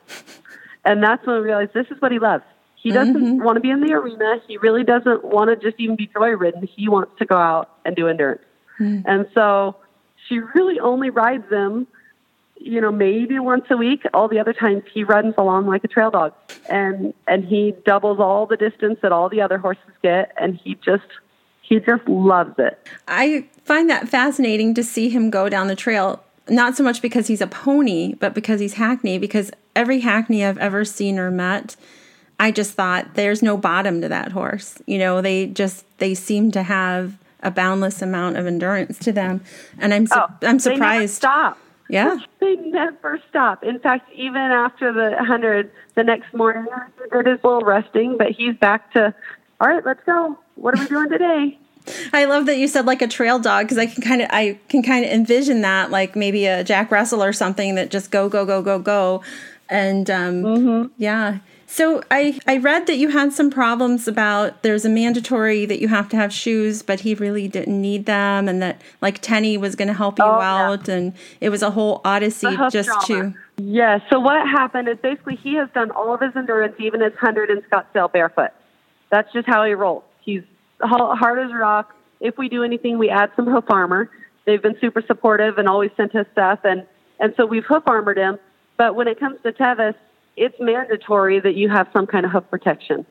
And 0.84 1.02
that's 1.02 1.26
when 1.26 1.36
we 1.36 1.42
realized 1.42 1.72
this 1.72 1.86
is 1.90 2.00
what 2.00 2.12
he 2.12 2.18
loves. 2.18 2.44
He 2.76 2.92
doesn't 2.92 3.16
mm-hmm. 3.16 3.42
want 3.42 3.56
to 3.56 3.60
be 3.60 3.70
in 3.70 3.80
the 3.80 3.92
arena. 3.94 4.40
He 4.46 4.58
really 4.58 4.84
doesn't 4.84 5.24
want 5.24 5.50
to 5.50 5.56
just 5.56 5.80
even 5.80 5.96
be 5.96 6.06
joy 6.06 6.30
ridden. 6.30 6.68
He 6.76 6.88
wants 6.88 7.12
to 7.18 7.24
go 7.24 7.36
out 7.36 7.70
and 7.84 7.96
do 7.96 8.06
endurance. 8.06 8.42
Mm-hmm. 8.78 9.08
And 9.08 9.26
so 9.34 9.76
she 10.28 10.38
really 10.38 10.78
only 10.78 11.10
rides 11.10 11.48
them, 11.50 11.86
you 12.56 12.80
know, 12.80 12.92
maybe 12.92 13.38
once 13.38 13.64
a 13.70 13.76
week. 13.76 14.02
All 14.14 14.28
the 14.28 14.38
other 14.38 14.52
times 14.52 14.84
he 14.92 15.04
runs 15.04 15.34
along 15.36 15.66
like 15.66 15.82
a 15.84 15.88
trail 15.88 16.10
dog. 16.10 16.34
And 16.68 17.12
and 17.26 17.44
he 17.44 17.74
doubles 17.84 18.20
all 18.20 18.46
the 18.46 18.56
distance 18.56 18.98
that 19.02 19.12
all 19.12 19.28
the 19.28 19.40
other 19.40 19.58
horses 19.58 19.82
get 20.02 20.32
and 20.36 20.56
he 20.56 20.76
just 20.76 21.06
he 21.62 21.80
just 21.80 22.06
loves 22.06 22.54
it. 22.58 22.78
I 23.08 23.46
find 23.64 23.90
that 23.90 24.08
fascinating 24.08 24.74
to 24.74 24.84
see 24.84 25.08
him 25.08 25.30
go 25.30 25.48
down 25.48 25.66
the 25.66 25.74
trail 25.74 26.22
not 26.48 26.76
so 26.76 26.84
much 26.84 27.02
because 27.02 27.26
he's 27.26 27.40
a 27.40 27.46
pony, 27.46 28.14
but 28.14 28.34
because 28.34 28.60
he's 28.60 28.74
Hackney, 28.74 29.18
because 29.18 29.50
every 29.74 30.00
Hackney 30.00 30.44
I've 30.44 30.58
ever 30.58 30.84
seen 30.84 31.18
or 31.18 31.30
met 31.30 31.74
I 32.38 32.50
just 32.50 32.72
thought 32.72 33.14
there's 33.14 33.42
no 33.42 33.56
bottom 33.56 34.00
to 34.02 34.08
that 34.08 34.32
horse. 34.32 34.80
You 34.86 34.98
know, 34.98 35.22
they 35.22 35.46
just 35.46 35.84
they 35.98 36.14
seem 36.14 36.50
to 36.52 36.62
have 36.62 37.18
a 37.42 37.50
boundless 37.50 38.02
amount 38.02 38.36
of 38.36 38.46
endurance 38.46 38.98
to 39.00 39.12
them, 39.12 39.42
and 39.78 39.94
I'm 39.94 40.06
su- 40.06 40.14
oh, 40.16 40.28
I'm 40.42 40.58
surprised. 40.58 41.14
stop. 41.14 41.58
Yeah, 41.88 42.18
they 42.40 42.56
never 42.56 43.22
stop. 43.28 43.62
In 43.62 43.78
fact, 43.78 44.10
even 44.12 44.36
after 44.36 44.92
the 44.92 45.16
hundred, 45.24 45.70
the 45.94 46.02
next 46.02 46.34
morning, 46.34 46.66
he 47.02 47.16
did 47.16 47.26
his 47.26 47.44
little 47.44 47.60
resting, 47.60 48.16
but 48.18 48.32
he's 48.32 48.56
back 48.56 48.92
to. 48.92 49.14
All 49.60 49.68
right, 49.68 49.84
let's 49.86 50.02
go. 50.04 50.38
What 50.56 50.78
are 50.78 50.82
we 50.82 50.88
doing 50.88 51.08
today? 51.08 51.58
I 52.12 52.24
love 52.24 52.46
that 52.46 52.58
you 52.58 52.68
said 52.68 52.86
like 52.86 53.02
a 53.02 53.06
trail 53.06 53.38
dog 53.38 53.66
because 53.66 53.78
I 53.78 53.86
can 53.86 54.02
kind 54.02 54.22
of 54.22 54.28
I 54.30 54.58
can 54.68 54.82
kind 54.82 55.04
of 55.04 55.10
envision 55.10 55.60
that 55.62 55.90
like 55.90 56.16
maybe 56.16 56.46
a 56.46 56.64
Jack 56.64 56.90
Russell 56.90 57.22
or 57.22 57.32
something 57.32 57.76
that 57.76 57.90
just 57.90 58.10
go 58.10 58.28
go 58.28 58.44
go 58.44 58.62
go 58.62 58.78
go, 58.78 59.22
and 59.68 60.10
um, 60.10 60.42
mm-hmm. 60.42 60.92
yeah, 60.98 61.38
So 61.68 62.00
I, 62.12 62.38
I 62.46 62.58
read 62.58 62.86
that 62.86 62.96
you 62.96 63.08
had 63.08 63.32
some 63.32 63.50
problems 63.50 64.06
about 64.06 64.62
there's 64.62 64.84
a 64.84 64.88
mandatory 64.88 65.66
that 65.66 65.80
you 65.80 65.88
have 65.88 66.08
to 66.10 66.16
have 66.16 66.32
shoes, 66.32 66.82
but 66.82 67.00
he 67.00 67.14
really 67.14 67.48
didn't 67.48 67.80
need 67.80 68.06
them, 68.06 68.48
and 68.48 68.62
that 68.62 68.80
like 69.02 69.20
Tenny 69.20 69.58
was 69.58 69.74
going 69.74 69.88
to 69.88 69.94
help 69.94 70.18
you 70.18 70.24
oh, 70.24 70.40
out, 70.40 70.86
yeah. 70.86 70.94
and 70.94 71.12
it 71.40 71.50
was 71.50 71.62
a 71.62 71.70
whole 71.72 72.00
odyssey 72.04 72.56
just 72.70 72.88
drama. 73.06 73.32
to. 73.56 73.62
Yeah. 73.62 73.98
So 74.10 74.20
what 74.20 74.46
happened 74.46 74.88
is 74.88 74.96
basically 75.02 75.34
he 75.36 75.54
has 75.54 75.68
done 75.74 75.90
all 75.90 76.14
of 76.14 76.20
his 76.20 76.36
endurance, 76.36 76.76
even 76.78 77.00
his 77.00 77.14
hundred 77.14 77.50
in 77.50 77.62
Scottsdale 77.62 78.12
barefoot. 78.12 78.52
That's 79.10 79.32
just 79.32 79.48
how 79.48 79.64
he 79.64 79.72
rolls. 79.72 80.04
He's 80.20 80.42
hard 80.80 81.38
as 81.38 81.50
a 81.50 81.54
rock. 81.54 81.94
If 82.20 82.38
we 82.38 82.48
do 82.48 82.62
anything, 82.62 82.96
we 82.96 83.10
add 83.10 83.32
some 83.34 83.46
hoof 83.46 83.64
armor. 83.68 84.08
They've 84.44 84.62
been 84.62 84.78
super 84.80 85.02
supportive 85.02 85.58
and 85.58 85.68
always 85.68 85.90
sent 85.96 86.14
us 86.14 86.26
stuff, 86.30 86.60
and 86.62 86.86
and 87.18 87.34
so 87.36 87.44
we've 87.44 87.64
hoof 87.64 87.82
armored 87.86 88.18
him. 88.18 88.38
But 88.76 88.94
when 88.94 89.08
it 89.08 89.18
comes 89.18 89.40
to 89.42 89.52
Tevis, 89.52 89.94
it's 90.36 90.56
mandatory 90.60 91.40
that 91.40 91.54
you 91.54 91.68
have 91.68 91.88
some 91.92 92.06
kind 92.06 92.26
of 92.26 92.32
hoof 92.32 92.44
protection. 92.50 93.06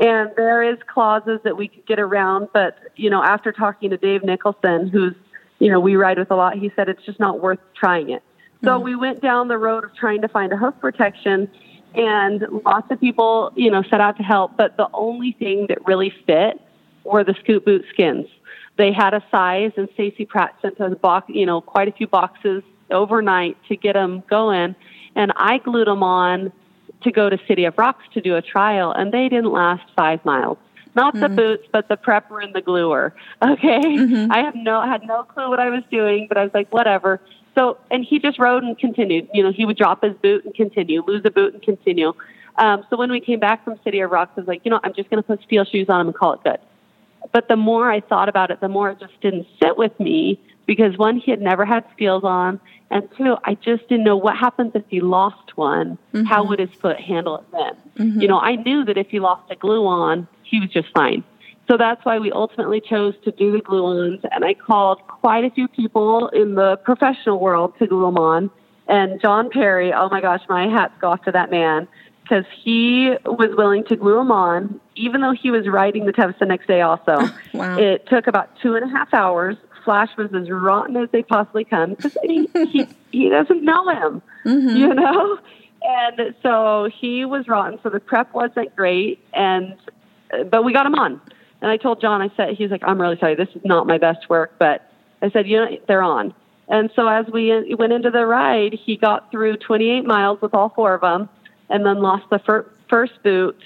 And 0.00 0.30
there 0.36 0.62
is 0.62 0.78
clauses 0.86 1.40
that 1.44 1.56
we 1.56 1.68
could 1.68 1.86
get 1.86 2.00
around, 2.00 2.48
but 2.54 2.78
you 2.96 3.10
know, 3.10 3.22
after 3.22 3.52
talking 3.52 3.90
to 3.90 3.98
Dave 3.98 4.24
Nicholson, 4.24 4.88
who's 4.88 5.14
you 5.58 5.70
know 5.70 5.78
we 5.78 5.94
ride 5.96 6.18
with 6.18 6.30
a 6.30 6.36
lot, 6.36 6.56
he 6.56 6.72
said 6.74 6.88
it's 6.88 7.04
just 7.04 7.20
not 7.20 7.40
worth 7.40 7.58
trying 7.74 8.10
it. 8.10 8.22
So 8.64 8.70
mm-hmm. 8.70 8.84
we 8.84 8.96
went 8.96 9.20
down 9.20 9.48
the 9.48 9.58
road 9.58 9.84
of 9.84 9.94
trying 9.94 10.22
to 10.22 10.28
find 10.28 10.52
a 10.52 10.56
hoof 10.56 10.74
protection, 10.80 11.50
and 11.94 12.46
lots 12.64 12.90
of 12.90 12.98
people 12.98 13.52
you 13.56 13.70
know 13.70 13.82
set 13.90 14.00
out 14.00 14.16
to 14.16 14.22
help, 14.22 14.56
but 14.56 14.78
the 14.78 14.88
only 14.94 15.32
thing 15.38 15.66
that 15.68 15.86
really 15.86 16.14
fit 16.26 16.58
were 17.04 17.22
the 17.22 17.34
scoot 17.40 17.66
boot 17.66 17.84
skins. 17.92 18.26
They 18.78 18.92
had 18.92 19.12
a 19.12 19.22
size, 19.30 19.72
and 19.76 19.86
Stacy 19.92 20.24
Pratt 20.24 20.54
sent 20.62 20.80
us 20.80 20.96
box, 21.02 21.26
you 21.28 21.44
know, 21.44 21.60
quite 21.60 21.88
a 21.88 21.92
few 21.92 22.06
boxes 22.06 22.62
overnight 22.90 23.58
to 23.68 23.76
get 23.76 23.92
them 23.92 24.22
going, 24.30 24.74
and 25.14 25.30
I 25.36 25.58
glued 25.58 25.88
them 25.88 26.02
on 26.02 26.52
to 27.02 27.10
go 27.10 27.30
to 27.30 27.38
City 27.46 27.64
of 27.64 27.76
Rocks 27.78 28.04
to 28.14 28.20
do 28.20 28.36
a 28.36 28.42
trial, 28.42 28.92
and 28.92 29.12
they 29.12 29.28
didn't 29.28 29.52
last 29.52 29.84
five 29.96 30.24
miles. 30.24 30.58
Not 30.94 31.14
mm-hmm. 31.14 31.22
the 31.22 31.28
boots, 31.28 31.68
but 31.72 31.88
the 31.88 31.96
prepper 31.96 32.42
and 32.42 32.54
the 32.54 32.60
gluer. 32.60 33.14
Okay, 33.42 33.80
mm-hmm. 33.80 34.30
I 34.30 34.38
have 34.38 34.54
no 34.54 34.82
had 34.82 35.02
no 35.04 35.22
clue 35.22 35.48
what 35.48 35.60
I 35.60 35.70
was 35.70 35.82
doing, 35.90 36.26
but 36.28 36.36
I 36.36 36.44
was 36.44 36.52
like, 36.52 36.70
whatever. 36.72 37.20
So, 37.54 37.78
and 37.90 38.04
he 38.04 38.18
just 38.18 38.38
rode 38.38 38.62
and 38.62 38.78
continued. 38.78 39.28
You 39.32 39.42
know, 39.42 39.52
he 39.52 39.64
would 39.64 39.76
drop 39.76 40.02
his 40.02 40.14
boot 40.22 40.44
and 40.44 40.54
continue, 40.54 41.02
lose 41.06 41.22
a 41.24 41.30
boot 41.30 41.54
and 41.54 41.62
continue. 41.62 42.12
Um, 42.56 42.84
so 42.90 42.96
when 42.96 43.10
we 43.10 43.20
came 43.20 43.40
back 43.40 43.64
from 43.64 43.80
City 43.82 44.00
of 44.00 44.10
Rocks, 44.10 44.32
I 44.36 44.40
was 44.40 44.48
like, 44.48 44.60
you 44.64 44.70
know, 44.70 44.80
I'm 44.84 44.92
just 44.94 45.08
going 45.08 45.22
to 45.22 45.26
put 45.26 45.42
steel 45.42 45.64
shoes 45.64 45.88
on 45.88 46.00
him 46.02 46.08
and 46.08 46.16
call 46.16 46.34
it 46.34 46.44
good. 46.44 46.58
But 47.32 47.48
the 47.48 47.56
more 47.56 47.90
I 47.90 48.00
thought 48.00 48.28
about 48.28 48.50
it, 48.50 48.60
the 48.60 48.68
more 48.68 48.90
it 48.90 49.00
just 49.00 49.18
didn't 49.20 49.46
sit 49.62 49.76
with 49.76 49.98
me 49.98 50.40
because 50.70 50.96
one, 50.96 51.16
he 51.16 51.32
had 51.32 51.40
never 51.40 51.64
had 51.64 51.84
steels 51.94 52.22
on, 52.22 52.60
and 52.92 53.08
two, 53.18 53.36
I 53.42 53.54
just 53.54 53.88
didn't 53.88 54.04
know 54.04 54.16
what 54.16 54.36
happens 54.36 54.70
if 54.76 54.84
he 54.86 55.00
lost 55.00 55.56
one. 55.56 55.98
Mm-hmm. 56.14 56.26
How 56.26 56.46
would 56.46 56.60
his 56.60 56.70
foot 56.80 57.00
handle 57.00 57.38
it 57.38 57.44
then? 57.50 58.06
Mm-hmm. 58.06 58.20
You 58.20 58.28
know, 58.28 58.38
I 58.38 58.54
knew 58.54 58.84
that 58.84 58.96
if 58.96 59.08
he 59.08 59.18
lost 59.18 59.50
a 59.50 59.56
glue 59.56 59.84
on, 59.84 60.28
he 60.44 60.60
was 60.60 60.70
just 60.70 60.86
fine. 60.94 61.24
So 61.68 61.76
that's 61.76 62.04
why 62.04 62.20
we 62.20 62.30
ultimately 62.30 62.80
chose 62.80 63.14
to 63.24 63.32
do 63.32 63.50
the 63.50 63.58
glue 63.58 63.84
ons. 63.84 64.20
And 64.30 64.44
I 64.44 64.54
called 64.54 65.00
quite 65.08 65.42
a 65.42 65.50
few 65.50 65.66
people 65.66 66.28
in 66.28 66.54
the 66.54 66.76
professional 66.84 67.40
world 67.40 67.74
to 67.80 67.88
glue 67.88 68.02
them 68.02 68.18
on. 68.18 68.48
And 68.86 69.20
John 69.20 69.50
Perry, 69.50 69.92
oh 69.92 70.08
my 70.08 70.20
gosh, 70.20 70.42
my 70.48 70.68
hats 70.68 70.94
go 71.00 71.10
off 71.10 71.24
to 71.24 71.32
that 71.32 71.50
man 71.50 71.88
because 72.22 72.44
he 72.62 73.16
was 73.24 73.56
willing 73.56 73.82
to 73.86 73.96
glue 73.96 74.18
them 74.18 74.30
on, 74.30 74.80
even 74.94 75.20
though 75.20 75.32
he 75.32 75.50
was 75.50 75.66
riding 75.66 76.06
the 76.06 76.12
Tevis 76.12 76.36
the 76.38 76.46
next 76.46 76.68
day 76.68 76.80
also. 76.80 77.18
wow. 77.54 77.76
It 77.76 78.06
took 78.06 78.28
about 78.28 78.50
two 78.62 78.76
and 78.76 78.84
a 78.84 78.96
half 78.96 79.12
hours 79.12 79.56
Flash 79.84 80.10
was 80.16 80.30
as 80.34 80.50
rotten 80.50 80.96
as 80.96 81.08
they 81.10 81.22
possibly 81.22 81.64
come 81.64 81.94
because 81.94 82.16
he, 82.22 82.48
he 82.52 82.88
he 83.12 83.28
doesn't 83.28 83.62
know 83.62 83.88
him, 83.88 84.22
mm-hmm. 84.44 84.76
you 84.76 84.94
know. 84.94 85.38
And 85.82 86.34
so 86.42 86.90
he 87.00 87.24
was 87.24 87.48
rotten. 87.48 87.78
So 87.82 87.88
the 87.88 88.00
prep 88.00 88.34
wasn't 88.34 88.74
great, 88.76 89.18
and 89.32 89.76
but 90.50 90.64
we 90.64 90.72
got 90.72 90.86
him 90.86 90.94
on. 90.94 91.20
And 91.60 91.70
I 91.70 91.76
told 91.76 92.00
John, 92.00 92.22
I 92.22 92.30
said, 92.36 92.54
he's 92.56 92.70
like, 92.70 92.82
I'm 92.84 93.00
really 93.00 93.18
sorry, 93.18 93.34
this 93.34 93.48
is 93.54 93.62
not 93.64 93.86
my 93.86 93.98
best 93.98 94.30
work, 94.30 94.54
but 94.58 94.90
I 95.20 95.30
said, 95.30 95.46
you 95.46 95.58
know, 95.58 95.66
they're 95.86 96.02
on. 96.02 96.34
And 96.68 96.90
so 96.94 97.08
as 97.08 97.26
we 97.32 97.74
went 97.74 97.92
into 97.92 98.10
the 98.10 98.24
ride, 98.24 98.72
he 98.72 98.96
got 98.96 99.30
through 99.30 99.56
28 99.56 100.04
miles 100.06 100.40
with 100.40 100.54
all 100.54 100.70
four 100.70 100.94
of 100.94 101.00
them, 101.00 101.28
and 101.68 101.84
then 101.84 102.00
lost 102.00 102.24
the 102.30 102.38
fir- 102.38 102.70
first 102.88 103.12
boot 103.22 103.60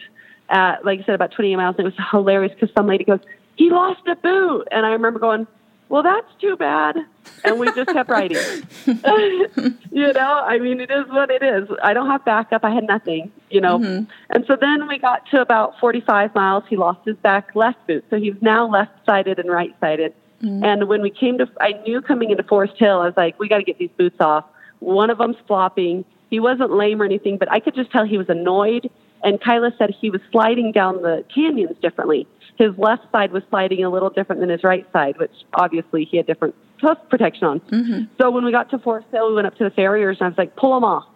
at, 0.48 0.84
like 0.84 1.00
I 1.00 1.04
said, 1.04 1.14
about 1.14 1.32
28 1.32 1.56
miles. 1.56 1.76
And 1.78 1.86
it 1.86 1.94
was 1.96 2.06
hilarious 2.10 2.52
because 2.58 2.74
some 2.74 2.86
lady 2.86 3.04
goes, 3.04 3.20
he 3.56 3.70
lost 3.70 4.00
a 4.08 4.16
boot, 4.16 4.66
and 4.72 4.84
I 4.84 4.90
remember 4.90 5.20
going, 5.20 5.46
well, 5.88 6.02
that's 6.02 6.32
too 6.40 6.56
bad. 6.56 6.96
And 7.44 7.58
we 7.58 7.70
just 7.72 7.90
kept 7.90 8.08
writing. 8.08 8.38
you 8.86 10.12
know, 10.12 10.42
I 10.44 10.58
mean, 10.58 10.80
it 10.80 10.90
is 10.90 11.06
what 11.08 11.30
it 11.30 11.42
is. 11.42 11.68
I 11.82 11.92
don't 11.92 12.08
have 12.08 12.24
backup. 12.24 12.64
I 12.64 12.70
had 12.70 12.84
nothing, 12.84 13.30
you 13.50 13.60
know. 13.60 13.78
Mm-hmm. 13.78 14.10
And 14.30 14.44
so 14.46 14.56
then 14.58 14.88
we 14.88 14.98
got 14.98 15.26
to 15.30 15.40
about 15.40 15.78
45 15.78 16.34
miles. 16.34 16.64
He 16.68 16.76
lost 16.76 17.00
his 17.04 17.16
back 17.16 17.54
left 17.54 17.86
boot. 17.86 18.04
So 18.10 18.18
he's 18.18 18.34
now 18.40 18.68
left 18.68 18.92
sided 19.04 19.38
and 19.38 19.50
right 19.50 19.74
sided. 19.80 20.14
Mm-hmm. 20.42 20.64
And 20.64 20.88
when 20.88 21.02
we 21.02 21.10
came 21.10 21.38
to, 21.38 21.48
I 21.60 21.72
knew 21.86 22.00
coming 22.00 22.30
into 22.30 22.42
Forest 22.42 22.74
Hill, 22.78 23.00
I 23.00 23.06
was 23.06 23.16
like, 23.16 23.38
we 23.38 23.48
got 23.48 23.58
to 23.58 23.64
get 23.64 23.78
these 23.78 23.92
boots 23.96 24.20
off. 24.20 24.44
One 24.80 25.10
of 25.10 25.18
them's 25.18 25.36
flopping. 25.46 26.04
He 26.30 26.40
wasn't 26.40 26.72
lame 26.72 27.00
or 27.00 27.04
anything, 27.04 27.38
but 27.38 27.50
I 27.50 27.60
could 27.60 27.74
just 27.74 27.90
tell 27.90 28.04
he 28.04 28.18
was 28.18 28.28
annoyed. 28.28 28.90
And 29.22 29.40
Kyla 29.40 29.72
said 29.78 29.90
he 29.98 30.10
was 30.10 30.20
sliding 30.30 30.72
down 30.72 31.02
the 31.02 31.24
canyons 31.34 31.76
differently 31.80 32.26
his 32.56 32.76
left 32.78 33.02
side 33.12 33.32
was 33.32 33.42
sliding 33.50 33.84
a 33.84 33.90
little 33.90 34.10
different 34.10 34.40
than 34.40 34.48
his 34.48 34.62
right 34.62 34.86
side, 34.92 35.18
which 35.18 35.32
obviously 35.54 36.04
he 36.04 36.16
had 36.16 36.26
different 36.26 36.54
hoof 36.80 36.98
protection 37.08 37.44
on. 37.44 37.60
Mm-hmm. 37.60 38.04
So 38.20 38.30
when 38.30 38.44
we 38.44 38.52
got 38.52 38.70
to 38.70 38.78
Forest 38.78 39.08
Hill, 39.10 39.28
we 39.28 39.34
went 39.34 39.46
up 39.46 39.56
to 39.56 39.64
the 39.64 39.70
farriers 39.70 40.18
and 40.20 40.26
I 40.26 40.28
was 40.28 40.38
like, 40.38 40.56
pull 40.56 40.74
them 40.74 40.84
off. 40.84 41.06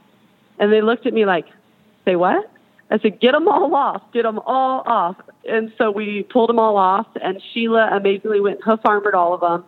And 0.58 0.72
they 0.72 0.82
looked 0.82 1.06
at 1.06 1.12
me 1.12 1.26
like, 1.26 1.46
say 2.04 2.16
what? 2.16 2.50
I 2.90 2.98
said, 2.98 3.20
get 3.20 3.32
them 3.32 3.46
all 3.48 3.74
off, 3.74 4.02
get 4.12 4.22
them 4.22 4.40
all 4.40 4.82
off. 4.86 5.16
And 5.48 5.72
so 5.78 5.90
we 5.90 6.24
pulled 6.24 6.48
them 6.48 6.58
all 6.58 6.76
off, 6.76 7.06
and 7.22 7.40
Sheila 7.52 7.90
amazingly 7.92 8.40
went 8.40 8.62
hoof 8.64 8.80
armored 8.84 9.14
all 9.14 9.34
of 9.34 9.40
them, 9.40 9.64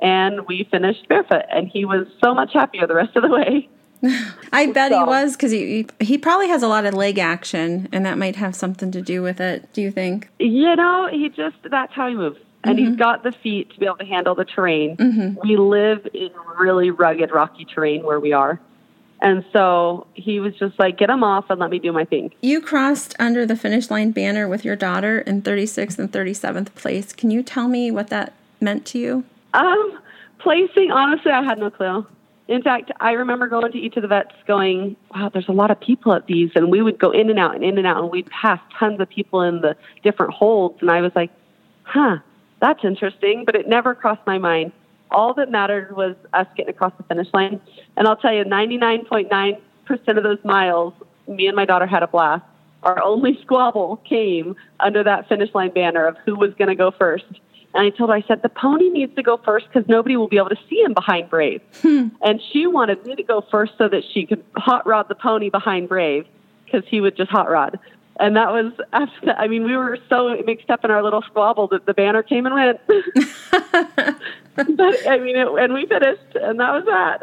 and 0.00 0.46
we 0.46 0.66
finished 0.70 1.06
barefoot. 1.08 1.44
And 1.50 1.68
he 1.68 1.84
was 1.84 2.06
so 2.22 2.34
much 2.34 2.52
happier 2.52 2.86
the 2.86 2.94
rest 2.94 3.14
of 3.14 3.22
the 3.22 3.28
way. 3.28 3.68
I 4.52 4.66
bet 4.72 4.90
so, 4.90 4.98
he 4.98 5.04
was 5.04 5.36
because 5.36 5.52
he 5.52 5.86
he 6.00 6.18
probably 6.18 6.48
has 6.48 6.62
a 6.62 6.68
lot 6.68 6.84
of 6.84 6.94
leg 6.94 7.18
action, 7.18 7.88
and 7.92 8.04
that 8.04 8.18
might 8.18 8.36
have 8.36 8.56
something 8.56 8.90
to 8.90 9.00
do 9.00 9.22
with 9.22 9.40
it. 9.40 9.72
Do 9.72 9.80
you 9.80 9.90
think? 9.90 10.28
You 10.38 10.74
know, 10.74 11.08
he 11.10 11.28
just 11.28 11.56
that's 11.70 11.92
how 11.92 12.08
he 12.08 12.14
moves, 12.14 12.38
and 12.64 12.78
mm-hmm. 12.78 12.90
he's 12.90 12.96
got 12.96 13.22
the 13.22 13.32
feet 13.32 13.70
to 13.72 13.78
be 13.78 13.86
able 13.86 13.98
to 13.98 14.04
handle 14.04 14.34
the 14.34 14.44
terrain. 14.44 14.96
Mm-hmm. 14.96 15.40
We 15.46 15.56
live 15.56 16.06
in 16.12 16.30
really 16.58 16.90
rugged, 16.90 17.30
rocky 17.30 17.64
terrain 17.64 18.02
where 18.02 18.18
we 18.18 18.32
are. 18.32 18.60
And 19.22 19.44
so 19.52 20.08
he 20.14 20.40
was 20.40 20.52
just 20.56 20.76
like, 20.80 20.98
get 20.98 21.08
him 21.08 21.22
off 21.22 21.48
and 21.48 21.60
let 21.60 21.70
me 21.70 21.78
do 21.78 21.92
my 21.92 22.04
thing. 22.04 22.32
You 22.42 22.60
crossed 22.60 23.14
under 23.20 23.46
the 23.46 23.54
finish 23.54 23.88
line 23.88 24.10
banner 24.10 24.48
with 24.48 24.64
your 24.64 24.74
daughter 24.74 25.20
in 25.20 25.42
36th 25.42 25.96
and 25.96 26.10
37th 26.10 26.74
place. 26.74 27.12
Can 27.12 27.30
you 27.30 27.44
tell 27.44 27.68
me 27.68 27.92
what 27.92 28.08
that 28.08 28.32
meant 28.60 28.84
to 28.86 28.98
you? 28.98 29.24
Um, 29.54 30.00
placing, 30.38 30.90
honestly, 30.90 31.30
I 31.30 31.44
had 31.44 31.60
no 31.60 31.70
clue. 31.70 32.04
In 32.52 32.60
fact, 32.60 32.90
I 33.00 33.12
remember 33.12 33.48
going 33.48 33.72
to 33.72 33.78
each 33.78 33.96
of 33.96 34.02
the 34.02 34.08
vets 34.08 34.34
going, 34.46 34.94
wow, 35.14 35.30
there's 35.32 35.48
a 35.48 35.52
lot 35.52 35.70
of 35.70 35.80
people 35.80 36.12
at 36.12 36.26
these. 36.26 36.50
And 36.54 36.70
we 36.70 36.82
would 36.82 36.98
go 36.98 37.10
in 37.10 37.30
and 37.30 37.38
out 37.38 37.54
and 37.54 37.64
in 37.64 37.78
and 37.78 37.86
out, 37.86 38.02
and 38.02 38.10
we'd 38.12 38.28
pass 38.28 38.60
tons 38.78 39.00
of 39.00 39.08
people 39.08 39.40
in 39.40 39.62
the 39.62 39.74
different 40.02 40.34
holds. 40.34 40.76
And 40.82 40.90
I 40.90 41.00
was 41.00 41.12
like, 41.14 41.30
huh, 41.84 42.18
that's 42.60 42.84
interesting. 42.84 43.44
But 43.46 43.54
it 43.54 43.68
never 43.68 43.94
crossed 43.94 44.20
my 44.26 44.36
mind. 44.36 44.72
All 45.10 45.32
that 45.32 45.50
mattered 45.50 45.96
was 45.96 46.14
us 46.34 46.46
getting 46.54 46.74
across 46.74 46.92
the 46.98 47.04
finish 47.04 47.28
line. 47.32 47.58
And 47.96 48.06
I'll 48.06 48.16
tell 48.16 48.34
you, 48.34 48.44
99.9% 48.44 49.58
of 50.18 50.22
those 50.22 50.44
miles, 50.44 50.92
me 51.26 51.46
and 51.46 51.56
my 51.56 51.64
daughter 51.64 51.86
had 51.86 52.02
a 52.02 52.06
blast. 52.06 52.44
Our 52.82 53.02
only 53.02 53.38
squabble 53.40 53.96
came 54.06 54.56
under 54.78 55.02
that 55.04 55.26
finish 55.26 55.48
line 55.54 55.72
banner 55.72 56.04
of 56.04 56.18
who 56.26 56.34
was 56.34 56.52
going 56.58 56.68
to 56.68 56.74
go 56.74 56.90
first. 56.90 57.24
And 57.74 57.86
I 57.86 57.90
told 57.90 58.10
her, 58.10 58.16
I 58.16 58.22
said, 58.22 58.42
the 58.42 58.48
pony 58.48 58.90
needs 58.90 59.14
to 59.14 59.22
go 59.22 59.38
first 59.38 59.66
because 59.72 59.88
nobody 59.88 60.16
will 60.16 60.28
be 60.28 60.36
able 60.36 60.50
to 60.50 60.58
see 60.68 60.80
him 60.80 60.92
behind 60.92 61.30
Brave. 61.30 61.62
Hmm. 61.80 62.08
And 62.20 62.40
she 62.52 62.66
wanted 62.66 63.04
me 63.06 63.14
to 63.16 63.22
go 63.22 63.44
first 63.50 63.72
so 63.78 63.88
that 63.88 64.02
she 64.12 64.26
could 64.26 64.44
hot 64.56 64.86
rod 64.86 65.08
the 65.08 65.14
pony 65.14 65.48
behind 65.48 65.88
Brave 65.88 66.26
because 66.64 66.82
he 66.88 67.00
would 67.00 67.16
just 67.16 67.30
hot 67.30 67.50
rod. 67.50 67.78
And 68.20 68.36
that 68.36 68.52
was 68.52 68.72
after 68.92 69.20
that. 69.26 69.40
I 69.40 69.48
mean, 69.48 69.64
we 69.64 69.76
were 69.76 69.98
so 70.08 70.36
mixed 70.44 70.70
up 70.70 70.84
in 70.84 70.90
our 70.90 71.02
little 71.02 71.22
squabble 71.22 71.68
that 71.68 71.86
the 71.86 71.94
banner 71.94 72.22
came 72.22 72.46
and 72.46 72.54
went. 72.54 72.80
but 74.76 75.08
I 75.08 75.18
mean, 75.18 75.36
it, 75.36 75.48
and 75.48 75.72
we 75.72 75.86
finished, 75.86 76.34
and 76.34 76.60
that 76.60 76.72
was 76.72 76.84
that. 76.86 77.22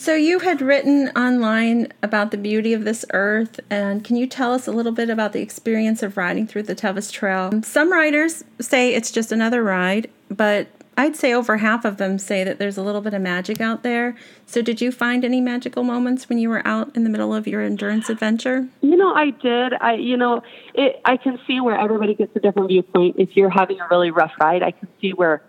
So 0.00 0.14
you 0.14 0.38
had 0.38 0.62
written 0.62 1.10
online 1.10 1.92
about 2.02 2.30
the 2.30 2.38
beauty 2.38 2.72
of 2.72 2.84
this 2.84 3.04
earth, 3.12 3.60
and 3.68 4.02
can 4.02 4.16
you 4.16 4.26
tell 4.26 4.54
us 4.54 4.66
a 4.66 4.72
little 4.72 4.92
bit 4.92 5.10
about 5.10 5.34
the 5.34 5.42
experience 5.42 6.02
of 6.02 6.16
riding 6.16 6.46
through 6.46 6.62
the 6.62 6.74
Tevis 6.74 7.12
Trail? 7.12 7.62
Some 7.62 7.92
riders 7.92 8.42
say 8.62 8.94
it's 8.94 9.10
just 9.10 9.30
another 9.30 9.62
ride, 9.62 10.08
but 10.30 10.68
I'd 10.96 11.16
say 11.16 11.34
over 11.34 11.58
half 11.58 11.84
of 11.84 11.98
them 11.98 12.18
say 12.18 12.44
that 12.44 12.58
there's 12.58 12.78
a 12.78 12.82
little 12.82 13.02
bit 13.02 13.12
of 13.12 13.20
magic 13.20 13.60
out 13.60 13.82
there. 13.82 14.16
So, 14.46 14.62
did 14.62 14.80
you 14.80 14.90
find 14.90 15.22
any 15.22 15.42
magical 15.42 15.82
moments 15.82 16.30
when 16.30 16.38
you 16.38 16.48
were 16.48 16.66
out 16.66 16.96
in 16.96 17.04
the 17.04 17.10
middle 17.10 17.34
of 17.34 17.46
your 17.46 17.60
endurance 17.60 18.08
adventure? 18.08 18.68
You 18.80 18.96
know, 18.96 19.12
I 19.12 19.32
did. 19.32 19.74
I, 19.82 19.96
you 19.96 20.16
know, 20.16 20.42
it, 20.72 20.98
I 21.04 21.18
can 21.18 21.38
see 21.46 21.60
where 21.60 21.78
everybody 21.78 22.14
gets 22.14 22.34
a 22.34 22.40
different 22.40 22.68
viewpoint. 22.68 23.16
If 23.18 23.36
you're 23.36 23.50
having 23.50 23.78
a 23.82 23.86
really 23.90 24.10
rough 24.10 24.32
ride, 24.40 24.62
I 24.62 24.70
can 24.70 24.88
see 24.98 25.12
where 25.12 25.42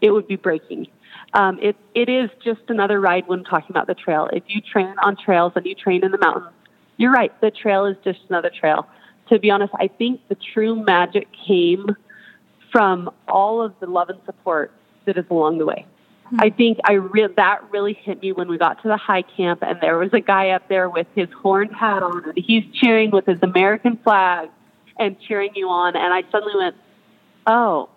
it 0.00 0.12
would 0.12 0.28
be 0.28 0.36
breaking. 0.36 0.86
Um, 1.34 1.58
it, 1.60 1.76
it 1.94 2.08
is 2.08 2.30
just 2.42 2.60
another 2.68 3.00
ride 3.00 3.26
when 3.26 3.44
talking 3.44 3.70
about 3.70 3.86
the 3.86 3.94
trail. 3.94 4.28
If 4.32 4.44
you 4.46 4.60
train 4.60 4.94
on 5.02 5.16
trails 5.16 5.52
and 5.56 5.66
you 5.66 5.74
train 5.74 6.04
in 6.04 6.12
the 6.12 6.18
mountains, 6.18 6.52
you're 6.96 7.12
right. 7.12 7.38
The 7.40 7.50
trail 7.50 7.84
is 7.84 7.96
just 8.04 8.20
another 8.28 8.50
trail. 8.50 8.86
to 9.28 9.38
be 9.38 9.50
honest, 9.50 9.72
I 9.78 9.88
think 9.88 10.20
the 10.28 10.36
true 10.54 10.76
magic 10.76 11.28
came 11.46 11.96
from 12.72 13.10
all 13.28 13.62
of 13.62 13.74
the 13.80 13.86
love 13.86 14.08
and 14.08 14.18
support 14.24 14.72
that 15.04 15.16
is 15.16 15.24
along 15.30 15.58
the 15.58 15.66
way. 15.66 15.86
Mm-hmm. 16.26 16.40
I 16.40 16.50
think 16.50 16.78
I 16.84 16.94
re- 16.94 17.28
that 17.36 17.70
really 17.70 17.94
hit 17.94 18.20
me 18.20 18.32
when 18.32 18.48
we 18.48 18.58
got 18.58 18.82
to 18.82 18.88
the 18.88 18.96
high 18.96 19.22
camp, 19.22 19.62
and 19.62 19.78
there 19.80 19.96
was 19.98 20.12
a 20.12 20.20
guy 20.20 20.50
up 20.50 20.68
there 20.68 20.90
with 20.90 21.06
his 21.14 21.28
horned 21.40 21.74
hat 21.74 22.02
on, 22.02 22.24
and 22.24 22.34
he's 22.36 22.64
cheering 22.74 23.10
with 23.10 23.26
his 23.26 23.38
American 23.42 23.96
flag 23.98 24.48
and 24.98 25.16
cheering 25.20 25.52
you 25.54 25.68
on, 25.68 25.94
and 25.94 26.12
I 26.12 26.22
suddenly 26.32 26.54
went, 26.56 26.76
"Oh, 27.46 27.88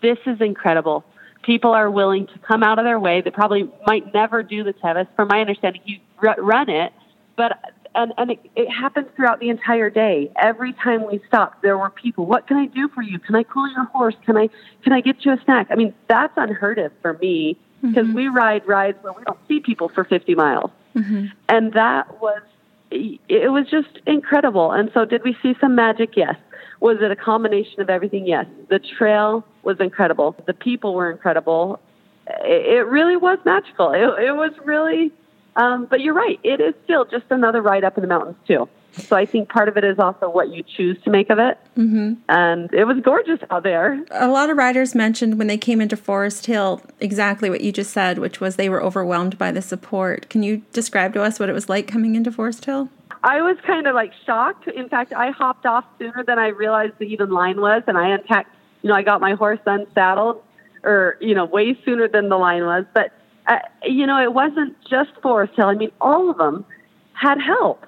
this 0.00 0.18
is 0.26 0.40
incredible." 0.40 1.04
People 1.42 1.72
are 1.72 1.90
willing 1.90 2.26
to 2.28 2.38
come 2.38 2.62
out 2.62 2.78
of 2.78 2.84
their 2.84 2.98
way 2.98 3.20
that 3.20 3.34
probably 3.34 3.68
might 3.86 4.12
never 4.14 4.42
do 4.42 4.62
the 4.62 4.72
Tevis. 4.72 5.08
From 5.16 5.28
my 5.28 5.40
understanding, 5.40 5.82
you 5.84 5.98
run 6.20 6.70
it, 6.70 6.92
but 7.36 7.58
and 7.94 8.12
and 8.16 8.30
it, 8.32 8.50
it 8.56 8.70
happened 8.70 9.08
throughout 9.14 9.40
the 9.40 9.48
entire 9.48 9.90
day. 9.90 10.30
Every 10.36 10.72
time 10.72 11.06
we 11.06 11.20
stopped, 11.28 11.62
there 11.62 11.76
were 11.76 11.90
people. 11.90 12.26
What 12.26 12.46
can 12.46 12.56
I 12.56 12.66
do 12.66 12.88
for 12.88 13.02
you? 13.02 13.18
Can 13.18 13.34
I 13.34 13.42
cool 13.42 13.70
your 13.70 13.84
horse? 13.86 14.14
Can 14.24 14.36
I 14.36 14.48
can 14.82 14.92
I 14.92 15.00
get 15.00 15.24
you 15.24 15.32
a 15.32 15.40
snack? 15.44 15.68
I 15.70 15.74
mean, 15.74 15.94
that's 16.08 16.32
unheard 16.36 16.78
of 16.78 16.92
for 17.02 17.14
me 17.14 17.58
because 17.80 18.06
mm-hmm. 18.06 18.16
we 18.16 18.28
ride 18.28 18.66
rides 18.66 18.98
where 19.02 19.12
we 19.12 19.24
don't 19.24 19.38
see 19.48 19.60
people 19.60 19.88
for 19.88 20.04
50 20.04 20.34
miles, 20.34 20.70
mm-hmm. 20.94 21.26
and 21.48 21.72
that 21.72 22.20
was 22.20 22.42
it 22.90 23.50
was 23.50 23.66
just 23.70 23.98
incredible. 24.06 24.72
And 24.72 24.90
so, 24.92 25.04
did 25.04 25.24
we 25.24 25.36
see 25.42 25.54
some 25.60 25.74
magic? 25.74 26.16
Yes. 26.16 26.36
Was 26.80 26.98
it 27.00 27.10
a 27.10 27.16
combination 27.16 27.80
of 27.80 27.88
everything? 27.88 28.26
Yes. 28.26 28.46
The 28.68 28.78
trail 28.78 29.46
was 29.62 29.78
incredible. 29.80 30.36
The 30.46 30.54
people 30.54 30.94
were 30.94 31.10
incredible. 31.10 31.80
It, 32.26 32.86
really 32.86 33.16
was 33.16 33.38
magical. 33.44 33.92
It, 33.92 34.24
it 34.24 34.32
was 34.32 34.52
really 34.64 35.12
um, 35.56 35.86
but 35.86 36.00
you're 36.00 36.14
right. 36.14 36.40
It 36.42 36.60
is 36.60 36.74
still 36.84 37.04
just 37.04 37.24
another 37.30 37.60
ride 37.60 37.84
up 37.84 37.96
in 37.96 38.02
the 38.02 38.08
mountains, 38.08 38.36
too. 38.46 38.68
So 38.92 39.16
I 39.16 39.24
think 39.24 39.48
part 39.48 39.68
of 39.68 39.78
it 39.78 39.84
is 39.84 39.98
also 39.98 40.28
what 40.28 40.50
you 40.50 40.62
choose 40.62 41.00
to 41.04 41.10
make 41.10 41.30
of 41.30 41.38
it. 41.38 41.58
Mm-hmm. 41.78 42.14
And 42.28 42.72
it 42.74 42.84
was 42.84 42.98
gorgeous 43.02 43.38
out 43.50 43.62
there. 43.62 44.04
A 44.10 44.28
lot 44.28 44.50
of 44.50 44.58
riders 44.58 44.94
mentioned 44.94 45.38
when 45.38 45.46
they 45.46 45.56
came 45.56 45.80
into 45.80 45.96
Forest 45.96 46.44
Hill 46.44 46.82
exactly 47.00 47.48
what 47.48 47.62
you 47.62 47.72
just 47.72 47.90
said, 47.90 48.18
which 48.18 48.40
was 48.40 48.56
they 48.56 48.68
were 48.68 48.82
overwhelmed 48.82 49.38
by 49.38 49.50
the 49.50 49.62
support. 49.62 50.28
Can 50.28 50.42
you 50.42 50.62
describe 50.72 51.14
to 51.14 51.22
us 51.22 51.40
what 51.40 51.48
it 51.48 51.54
was 51.54 51.70
like 51.70 51.86
coming 51.86 52.16
into 52.16 52.30
Forest 52.30 52.66
Hill? 52.66 52.90
I 53.24 53.40
was 53.40 53.56
kind 53.66 53.86
of 53.86 53.94
like 53.94 54.12
shocked. 54.26 54.68
In 54.68 54.90
fact, 54.90 55.14
I 55.14 55.30
hopped 55.30 55.64
off 55.64 55.84
sooner 55.98 56.22
than 56.24 56.38
I 56.38 56.48
realized 56.48 56.94
the 56.98 57.06
even 57.06 57.30
line 57.30 57.60
was, 57.60 57.82
and 57.86 57.96
I 57.96 58.08
unpacked. 58.08 58.54
You 58.82 58.88
know, 58.88 58.94
I 58.94 59.02
got 59.02 59.20
my 59.20 59.34
horse 59.34 59.60
unsaddled, 59.66 60.42
or 60.82 61.16
you 61.20 61.34
know, 61.34 61.44
way 61.44 61.78
sooner 61.84 62.08
than 62.08 62.28
the 62.28 62.38
line 62.38 62.64
was. 62.64 62.84
But 62.92 63.12
uh, 63.46 63.58
you 63.84 64.06
know, 64.06 64.20
it 64.22 64.34
wasn't 64.34 64.76
just 64.88 65.10
Forest 65.22 65.54
Hill. 65.56 65.66
I 65.66 65.74
mean, 65.74 65.92
all 66.00 66.30
of 66.30 66.38
them 66.38 66.64
had 67.12 67.40
help. 67.40 67.82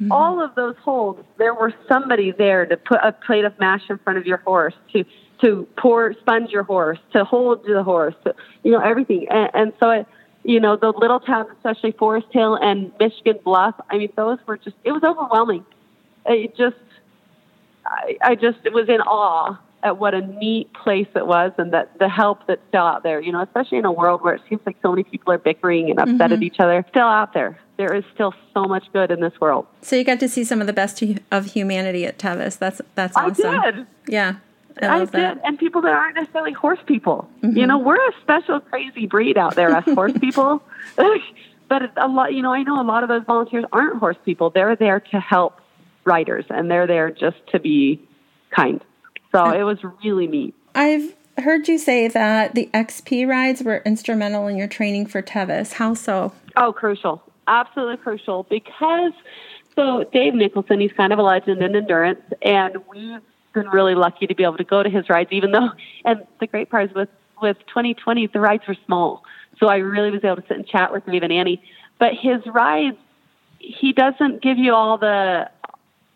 Mm-hmm. 0.00 0.12
All 0.12 0.42
of 0.42 0.54
those 0.54 0.76
holds, 0.82 1.22
there 1.36 1.52
was 1.52 1.72
somebody 1.86 2.30
there 2.30 2.64
to 2.64 2.76
put 2.76 3.00
a 3.02 3.12
plate 3.12 3.44
of 3.44 3.58
mash 3.60 3.82
in 3.90 3.98
front 3.98 4.18
of 4.18 4.26
your 4.26 4.38
horse, 4.38 4.74
to 4.92 5.04
to 5.40 5.66
pour 5.76 6.14
sponge 6.20 6.50
your 6.50 6.62
horse, 6.62 6.98
to 7.12 7.24
hold 7.24 7.64
the 7.64 7.82
horse, 7.82 8.14
to, 8.24 8.34
you 8.62 8.72
know, 8.72 8.80
everything. 8.80 9.26
And, 9.30 9.50
and 9.54 9.72
so 9.80 9.90
it, 9.90 10.06
you 10.42 10.60
know, 10.60 10.76
the 10.76 10.92
little 10.92 11.20
towns, 11.20 11.48
especially 11.56 11.92
Forest 11.92 12.28
Hill 12.30 12.56
and 12.56 12.92
Michigan 12.98 13.38
Bluff. 13.44 13.74
I 13.90 13.98
mean, 13.98 14.12
those 14.16 14.38
were 14.46 14.56
just 14.56 14.76
it 14.84 14.92
was 14.92 15.02
overwhelming. 15.02 15.64
It 16.26 16.56
just, 16.56 16.76
I, 17.86 18.16
I 18.22 18.34
just 18.34 18.58
was 18.72 18.88
in 18.88 19.00
awe 19.00 19.58
at 19.82 19.98
what 19.98 20.14
a 20.14 20.20
neat 20.20 20.72
place 20.74 21.08
it 21.14 21.26
was 21.26 21.52
and 21.58 21.72
that 21.72 21.98
the 21.98 22.08
help 22.08 22.46
that's 22.46 22.60
still 22.68 22.82
out 22.82 23.02
there, 23.02 23.20
you 23.20 23.32
know, 23.32 23.42
especially 23.42 23.78
in 23.78 23.84
a 23.84 23.92
world 23.92 24.22
where 24.22 24.34
it 24.34 24.42
seems 24.48 24.60
like 24.66 24.76
so 24.82 24.90
many 24.90 25.04
people 25.04 25.32
are 25.32 25.38
bickering 25.38 25.90
and 25.90 25.98
upset 25.98 26.16
mm-hmm. 26.16 26.32
at 26.34 26.42
each 26.42 26.60
other, 26.60 26.84
still 26.90 27.06
out 27.06 27.32
there. 27.32 27.58
There 27.76 27.94
is 27.94 28.04
still 28.14 28.34
so 28.52 28.64
much 28.64 28.84
good 28.92 29.10
in 29.10 29.20
this 29.20 29.32
world. 29.40 29.66
So 29.80 29.96
you 29.96 30.04
got 30.04 30.20
to 30.20 30.28
see 30.28 30.44
some 30.44 30.60
of 30.60 30.66
the 30.66 30.72
best 30.72 31.02
of 31.30 31.46
humanity 31.46 32.04
at 32.04 32.18
Tevis. 32.18 32.56
That's 32.56 32.82
that's 32.94 33.16
awesome. 33.16 33.46
I 33.46 33.70
did. 33.70 33.86
Yeah. 34.06 34.36
I, 34.82 34.86
I 34.86 34.98
did, 35.00 35.12
that. 35.12 35.40
and 35.44 35.58
people 35.58 35.82
that 35.82 35.92
aren't 35.92 36.16
necessarily 36.16 36.52
horse 36.52 36.78
people. 36.86 37.28
Mm-hmm. 37.42 37.56
You 37.56 37.66
know, 37.66 37.78
we're 37.78 37.96
a 37.96 38.12
special, 38.22 38.60
crazy 38.60 39.06
breed 39.06 39.36
out 39.36 39.56
there, 39.56 39.74
us 39.74 39.84
horse 39.84 40.12
people. 40.20 40.62
but 41.68 41.92
a 41.96 42.06
lot, 42.06 42.34
you 42.34 42.42
know, 42.42 42.52
I 42.52 42.62
know 42.62 42.80
a 42.80 42.84
lot 42.84 43.02
of 43.02 43.08
those 43.08 43.22
volunteers 43.24 43.64
aren't 43.72 43.98
horse 43.98 44.16
people. 44.24 44.50
They're 44.50 44.76
there 44.76 45.00
to 45.00 45.20
help 45.20 45.60
riders, 46.04 46.44
and 46.50 46.70
they're 46.70 46.86
there 46.86 47.10
just 47.10 47.38
to 47.52 47.60
be 47.60 48.00
kind. 48.50 48.82
So 49.32 49.44
uh, 49.44 49.52
it 49.52 49.62
was 49.62 49.78
really 50.04 50.26
neat. 50.26 50.54
I've 50.74 51.14
heard 51.38 51.68
you 51.68 51.78
say 51.78 52.08
that 52.08 52.54
the 52.54 52.68
XP 52.74 53.26
rides 53.26 53.62
were 53.62 53.82
instrumental 53.84 54.46
in 54.46 54.56
your 54.56 54.68
training 54.68 55.06
for 55.06 55.22
Tevis. 55.22 55.74
How 55.74 55.94
so? 55.94 56.32
Oh, 56.56 56.72
crucial. 56.72 57.22
Absolutely 57.46 57.96
crucial 57.96 58.44
because 58.44 59.12
so 59.74 60.04
Dave 60.12 60.34
Nicholson, 60.34 60.80
he's 60.80 60.92
kind 60.92 61.12
of 61.12 61.18
a 61.18 61.22
legend 61.22 61.62
in 61.62 61.74
endurance, 61.74 62.20
and 62.42 62.76
we've 62.88 63.22
been 63.54 63.68
really 63.68 63.94
lucky 63.94 64.26
to 64.26 64.34
be 64.34 64.42
able 64.42 64.56
to 64.56 64.64
go 64.64 64.82
to 64.82 64.90
his 64.90 65.08
rides, 65.08 65.30
even 65.32 65.52
though, 65.52 65.70
and 66.04 66.26
the 66.40 66.46
great 66.46 66.70
part 66.70 66.90
is 66.90 66.94
with, 66.94 67.08
with 67.40 67.56
2020, 67.68 68.26
the 68.28 68.40
rides 68.40 68.62
were 68.68 68.76
small. 68.86 69.22
So 69.58 69.68
I 69.68 69.76
really 69.76 70.10
was 70.10 70.24
able 70.24 70.36
to 70.36 70.42
sit 70.42 70.56
and 70.56 70.66
chat 70.66 70.92
with 70.92 71.06
Dave 71.06 71.22
and 71.22 71.32
Annie. 71.32 71.62
But 71.98 72.10
his 72.14 72.40
rides, 72.46 72.96
he 73.58 73.92
doesn't 73.92 74.42
give 74.42 74.58
you 74.58 74.74
all 74.74 74.98
the 74.98 75.50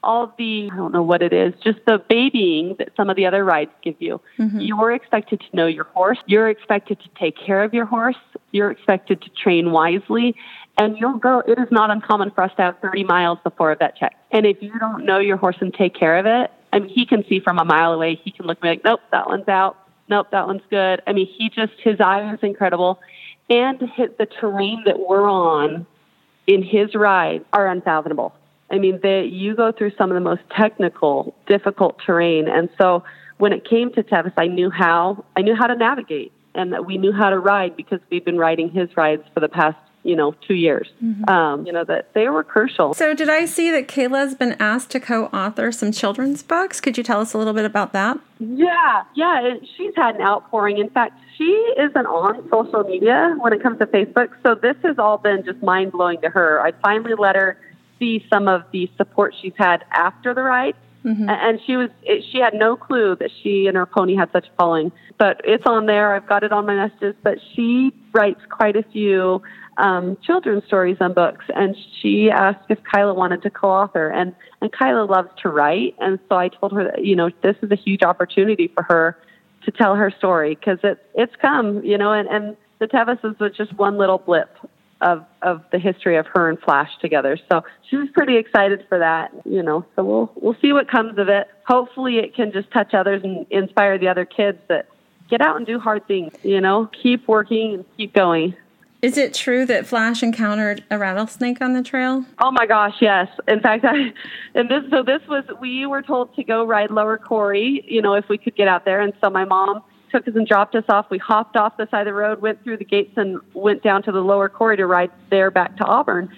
all 0.05 0.33
the, 0.38 0.69
I 0.73 0.77
don't 0.77 0.93
know 0.93 1.03
what 1.03 1.23
it 1.23 1.33
is, 1.33 1.55
just 1.62 1.79
the 1.87 1.99
babying 2.09 2.77
that 2.79 2.90
some 2.97 3.11
of 3.11 3.17
the 3.17 3.27
other 3.27 3.45
rides 3.45 3.71
give 3.83 3.97
you. 3.99 4.21
Mm-hmm. 4.38 4.61
You're 4.61 4.93
expected 4.93 5.40
to 5.40 5.57
know 5.57 5.67
your 5.67 5.85
horse. 5.85 6.19
You're 6.27 6.49
expected 6.49 7.01
to 7.01 7.09
take 7.19 7.37
care 7.37 7.64
of 7.64 7.75
your 7.75 7.87
horse. 7.87 8.17
You're 8.53 8.71
expected 8.71 9.23
to 9.23 9.31
train 9.31 9.73
wisely. 9.73 10.37
And 10.77 10.97
you'll 10.99 11.19
go, 11.19 11.43
it 11.47 11.59
is 11.59 11.69
not 11.71 11.90
uncommon 11.90 12.31
for 12.33 12.43
us 12.43 12.51
to 12.57 12.62
have 12.62 12.79
30 12.81 13.05
miles 13.05 13.38
before 13.45 13.73
a 13.73 13.77
vet 13.77 13.97
check. 13.97 14.14
And 14.31 14.45
if 14.45 14.61
you 14.61 14.79
don't 14.79 15.05
know 15.05 15.19
your 15.19 15.37
horse 15.37 15.57
and 15.61 15.73
take 15.73 15.95
care 15.95 16.19
of 16.19 16.27
it, 16.27 16.51
I 16.73 16.81
mean, 16.81 16.88
he 16.88 17.07
can 17.07 17.25
see 17.29 17.38
from 17.40 17.59
a 17.59 17.64
mile 17.64 17.93
away. 17.93 18.21
He 18.23 18.33
can 18.33 18.47
look 18.47 18.59
at 18.59 18.62
me 18.64 18.71
like, 18.71 18.85
nope, 18.85 19.01
that 19.12 19.29
one's 19.29 19.49
out. 19.49 19.77
Nope, 20.09 20.29
that 20.33 20.47
one's 20.47 20.62
good. 20.71 21.01
I 21.07 21.12
mean, 21.12 21.27
he 21.27 21.49
just, 21.49 21.73
his 21.83 22.01
eye 22.01 22.33
is 22.33 22.40
incredible. 22.43 23.01
And 23.49 23.81
hit 23.95 24.19
the 24.19 24.27
terrain 24.27 24.83
that 24.87 24.99
we're 24.99 25.31
on 25.31 25.87
in 26.47 26.62
his 26.62 26.95
ride 26.95 27.45
are 27.53 27.69
unfathomable. 27.69 28.35
I 28.70 28.79
mean, 28.79 29.00
they, 29.03 29.24
you 29.24 29.55
go 29.55 29.72
through 29.72 29.92
some 29.96 30.11
of 30.11 30.14
the 30.14 30.20
most 30.20 30.42
technical, 30.57 31.35
difficult 31.46 31.98
terrain, 32.05 32.48
and 32.48 32.68
so 32.79 33.05
when 33.38 33.53
it 33.53 33.68
came 33.68 33.92
to 33.92 34.03
Tevis, 34.03 34.33
I 34.37 34.46
knew 34.46 34.70
how 34.70 35.24
I 35.37 35.42
knew 35.42 35.55
how 35.55 35.66
to 35.66 35.77
navigate, 35.77 36.33
and 36.55 36.72
that 36.72 36.87
we 36.87 36.98
knew 36.98 37.12
how 37.12 37.31
to 37.31 37.38
ride 37.38 37.77
because 37.77 38.00
we've 38.11 38.24
been 38.24 38.38
riding 38.38 38.70
his 38.70 38.96
rides 38.96 39.22
for 39.35 39.40
the 39.40 39.48
past 39.48 39.77
you 40.05 40.14
know 40.14 40.35
two 40.46 40.55
years. 40.55 40.88
Mm-hmm. 41.03 41.29
Um, 41.29 41.66
you 41.66 41.72
know 41.72 41.85
that 41.85 42.14
they 42.14 42.29
were 42.29 42.44
crucial. 42.44 42.94
So, 42.94 43.14
did 43.14 43.29
I 43.29 43.46
see 43.46 43.70
that 43.70 43.88
Kayla's 43.88 44.35
been 44.35 44.57
asked 44.61 44.90
to 44.90 45.00
co-author 45.00 45.72
some 45.72 45.90
children's 45.90 46.42
books? 46.42 46.81
Could 46.81 46.96
you 46.96 47.03
tell 47.03 47.20
us 47.20 47.35
a 47.35 47.38
little 47.38 47.55
bit 47.55 47.64
about 47.64 47.92
that? 47.92 48.18
Yeah, 48.38 49.03
yeah, 49.14 49.55
she's 49.77 49.94
had 49.96 50.16
an 50.16 50.22
outpouring. 50.22 50.79
In 50.79 50.90
fact, 50.90 51.18
she 51.37 51.50
isn't 51.79 52.07
on 52.07 52.48
social 52.50 52.85
media 52.85 53.35
when 53.40 53.53
it 53.53 53.62
comes 53.62 53.79
to 53.81 53.87
Facebook, 53.87 54.29
so 54.44 54.55
this 54.55 54.77
has 54.85 54.98
all 54.98 55.18
been 55.18 55.44
just 55.44 55.62
mind 55.62 55.92
blowing 55.92 56.20
to 56.20 56.29
her. 56.29 56.61
I 56.61 56.72
finally 56.83 57.14
let 57.18 57.35
her 57.35 57.59
see 58.05 58.25
some 58.33 58.49
of 58.49 58.62
the 58.73 58.90
support 58.97 59.35
she's 59.40 59.53
had 59.57 59.85
after 59.93 60.35
the 60.35 60.43
ride. 60.43 60.75
Mm-hmm. 61.05 61.29
And 61.29 61.61
she 61.67 61.77
was, 61.77 61.90
she 62.33 62.38
had 62.38 62.55
no 62.55 62.77
clue 62.77 63.14
that 63.17 63.31
she 63.43 63.67
and 63.67 63.77
her 63.77 63.85
pony 63.85 64.17
had 64.17 64.33
such 64.33 64.47
a 64.47 64.51
following. 64.57 64.90
But 65.19 65.40
it's 65.45 65.64
on 65.67 65.87
there. 65.87 66.14
I've 66.14 66.27
got 66.27 66.43
it 66.43 66.53
on 66.53 66.64
my 66.67 66.75
messages. 66.75 67.14
But 67.23 67.38
she 67.55 67.93
writes 68.12 68.40
quite 68.51 68.75
a 68.77 68.83
few 68.83 69.43
um, 69.77 70.17
children's 70.23 70.64
stories 70.64 70.97
and 71.01 71.14
books. 71.14 71.45
And 71.55 71.77
she 72.01 72.31
asked 72.31 72.64
if 72.71 72.79
Kyla 72.90 73.12
wanted 73.12 73.43
to 73.43 73.51
co-author. 73.51 74.09
And 74.09 74.35
and 74.62 74.73
Kyla 74.73 75.05
loves 75.05 75.29
to 75.43 75.51
write. 75.51 75.95
And 76.01 76.19
so 76.29 76.37
I 76.37 76.49
told 76.49 76.73
her 76.73 76.85
that 76.85 77.05
you 77.05 77.17
know 77.17 77.31
this 77.43 77.57
is 77.62 77.71
a 77.71 77.77
huge 77.77 78.03
opportunity 78.03 78.69
for 78.69 78.83
her 78.85 79.19
to 79.64 79.71
tell 79.71 79.95
her 79.97 80.11
story 80.11 80.55
because 80.55 80.79
it 80.83 81.05
it's 81.14 81.35
come. 81.37 81.85
You 81.85 81.99
know, 81.99 82.12
and 82.12 82.29
and 82.29 82.57
the 82.79 82.87
Tevis 82.87 83.19
is 83.25 83.37
just 83.57 83.75
one 83.75 83.99
little 83.99 84.19
blip 84.19 84.49
of 85.05 85.25
of 85.43 85.62
the 85.71 85.79
history 85.79 86.17
of 86.17 86.27
her 86.35 86.49
and 86.49 86.59
Flash 86.59 86.90
together. 87.01 87.38
So 87.51 87.62
she 87.88 87.97
was 87.97 88.09
pretty 88.12 88.37
excited 88.37 88.85
for 88.88 88.99
that, 88.99 89.31
you 89.45 89.62
know. 89.62 89.85
So 89.95 90.03
we'll 90.03 90.33
we'll 90.35 90.57
see 90.61 90.73
what 90.73 90.90
comes 90.90 91.19
of 91.19 91.29
it. 91.29 91.47
Hopefully, 91.69 92.19
it 92.19 92.35
can 92.35 92.51
just 92.51 92.71
touch 92.73 92.95
others 92.95 93.23
and 93.23 93.47
inspire 93.51 93.99
the 93.99 94.09
other 94.09 94.25
kids 94.25 94.59
that 94.69 94.88
get 95.31 95.40
out 95.40 95.57
and 95.57 95.67
do 95.67 95.79
hard 95.79 96.09
things. 96.09 96.33
You 96.43 96.61
know, 96.61 96.90
keep 97.03 97.29
working 97.29 97.75
and 97.75 97.85
keep 97.97 98.14
going. 98.14 98.57
Is 99.03 99.19
it 99.19 99.35
true 99.35 99.67
that 99.67 99.87
Flash 99.87 100.23
encountered 100.23 100.83
a 100.90 100.99
rattlesnake 100.99 101.61
on 101.61 101.75
the 101.75 101.83
trail? 101.83 102.25
Oh 102.38 102.51
my 102.51 102.64
gosh, 102.64 102.95
yes. 103.03 103.29
In 103.47 103.61
fact, 103.61 103.85
I 103.85 104.14
and 104.55 104.71
this 104.71 104.83
so 104.90 105.03
this 105.03 105.21
was 105.29 105.45
we 105.61 105.85
were 105.85 106.01
told 106.01 106.35
to 106.37 106.43
go 106.43 106.64
ride 106.64 106.90
Lower 106.90 107.19
Quarry, 107.19 107.85
you 107.87 108.01
know, 108.01 108.14
if 108.14 108.31
we 108.31 108.38
could 108.38 108.57
get 108.57 108.67
out 108.67 108.87
there, 108.87 109.03
and 109.03 109.12
so 109.23 109.29
my 109.29 109.45
mom 109.45 109.83
took 110.14 110.29
us 110.29 110.35
and 110.37 110.46
dropped 110.46 110.77
us 110.77 110.85
off. 110.88 111.07
We 111.11 111.18
hopped 111.18 111.57
off 111.57 111.77
the 111.77 111.88
side 111.90 112.03
of 112.03 112.07
the 112.07 112.14
road, 112.14 112.40
went 112.40 112.62
through 112.62 112.77
the 112.77 112.85
gates, 112.85 113.12
and 113.16 113.40
went 113.53 113.83
down 113.83 114.03
to 114.05 114.12
the 114.12 114.20
lower 114.20 114.48
quarry 114.48 114.77
to 114.77 114.87
ride 114.87 115.11
there 115.31 115.50
back 115.50 115.77
to 115.79 115.85
Auburn. 115.85 116.31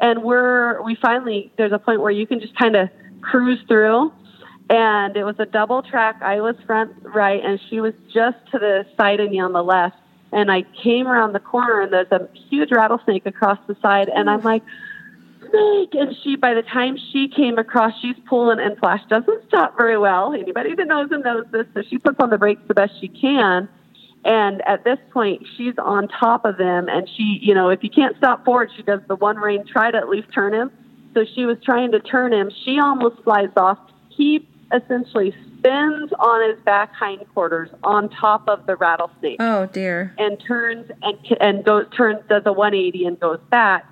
And 0.00 0.22
we're 0.22 0.82
we 0.82 0.96
finally 1.00 1.50
there's 1.56 1.72
a 1.72 1.78
point 1.78 2.00
where 2.00 2.10
you 2.10 2.26
can 2.26 2.40
just 2.40 2.54
kind 2.56 2.76
of 2.76 2.90
cruise 3.22 3.60
through. 3.66 4.12
And 4.68 5.16
it 5.16 5.24
was 5.24 5.36
a 5.38 5.46
double 5.46 5.82
track. 5.82 6.20
I 6.22 6.40
was 6.40 6.56
front 6.66 6.92
right, 7.02 7.42
and 7.42 7.58
she 7.68 7.80
was 7.80 7.94
just 8.12 8.36
to 8.52 8.58
the 8.58 8.86
side 8.96 9.20
of 9.20 9.30
me 9.30 9.40
on 9.40 9.52
the 9.52 9.62
left. 9.62 9.96
And 10.30 10.50
I 10.50 10.64
came 10.82 11.06
around 11.06 11.34
the 11.34 11.40
corner, 11.40 11.82
and 11.82 11.92
there's 11.92 12.10
a 12.10 12.28
huge 12.48 12.70
rattlesnake 12.70 13.26
across 13.26 13.58
the 13.66 13.76
side. 13.82 14.08
And 14.08 14.30
I'm 14.30 14.42
like, 14.42 14.62
And 15.52 16.16
she, 16.22 16.36
by 16.36 16.54
the 16.54 16.62
time 16.62 16.96
she 17.12 17.28
came 17.28 17.58
across, 17.58 17.92
she's 18.00 18.16
pulling, 18.28 18.58
and 18.58 18.78
Flash 18.78 19.00
doesn't 19.08 19.48
stop 19.48 19.76
very 19.76 19.98
well. 19.98 20.32
Anybody 20.32 20.74
that 20.74 20.86
knows 20.86 21.10
him 21.10 21.22
knows 21.22 21.44
this. 21.52 21.66
So 21.74 21.82
she 21.88 21.98
puts 21.98 22.18
on 22.20 22.30
the 22.30 22.38
brakes 22.38 22.62
the 22.68 22.74
best 22.74 22.92
she 23.00 23.08
can. 23.08 23.68
And 24.24 24.62
at 24.66 24.84
this 24.84 24.98
point, 25.10 25.46
she's 25.56 25.74
on 25.78 26.08
top 26.08 26.44
of 26.44 26.58
him, 26.58 26.88
and 26.88 27.08
she, 27.16 27.40
you 27.42 27.54
know, 27.54 27.70
if 27.70 27.82
you 27.82 27.90
can't 27.90 28.16
stop 28.16 28.44
forward, 28.44 28.70
she 28.76 28.82
does 28.82 29.00
the 29.08 29.16
one 29.16 29.36
rein, 29.36 29.64
try 29.66 29.90
to 29.90 29.98
at 29.98 30.08
least 30.08 30.28
turn 30.32 30.54
him. 30.54 30.70
So 31.14 31.24
she 31.34 31.44
was 31.44 31.58
trying 31.64 31.92
to 31.92 32.00
turn 32.00 32.32
him. 32.32 32.50
She 32.64 32.78
almost 32.78 33.22
flies 33.24 33.50
off. 33.56 33.78
He 34.10 34.48
essentially 34.72 35.34
spins 35.58 36.12
on 36.18 36.50
his 36.50 36.58
back 36.64 36.92
hindquarters 36.98 37.68
on 37.84 38.08
top 38.08 38.48
of 38.48 38.66
the 38.66 38.76
rattlesnake. 38.76 39.36
Oh 39.40 39.66
dear! 39.66 40.14
And 40.18 40.40
turns 40.46 40.90
and 41.02 41.18
and 41.40 41.64
goes 41.64 41.86
turns 41.96 42.20
does 42.28 42.42
a 42.46 42.52
180 42.52 43.06
and 43.06 43.20
goes 43.20 43.40
back. 43.50 43.84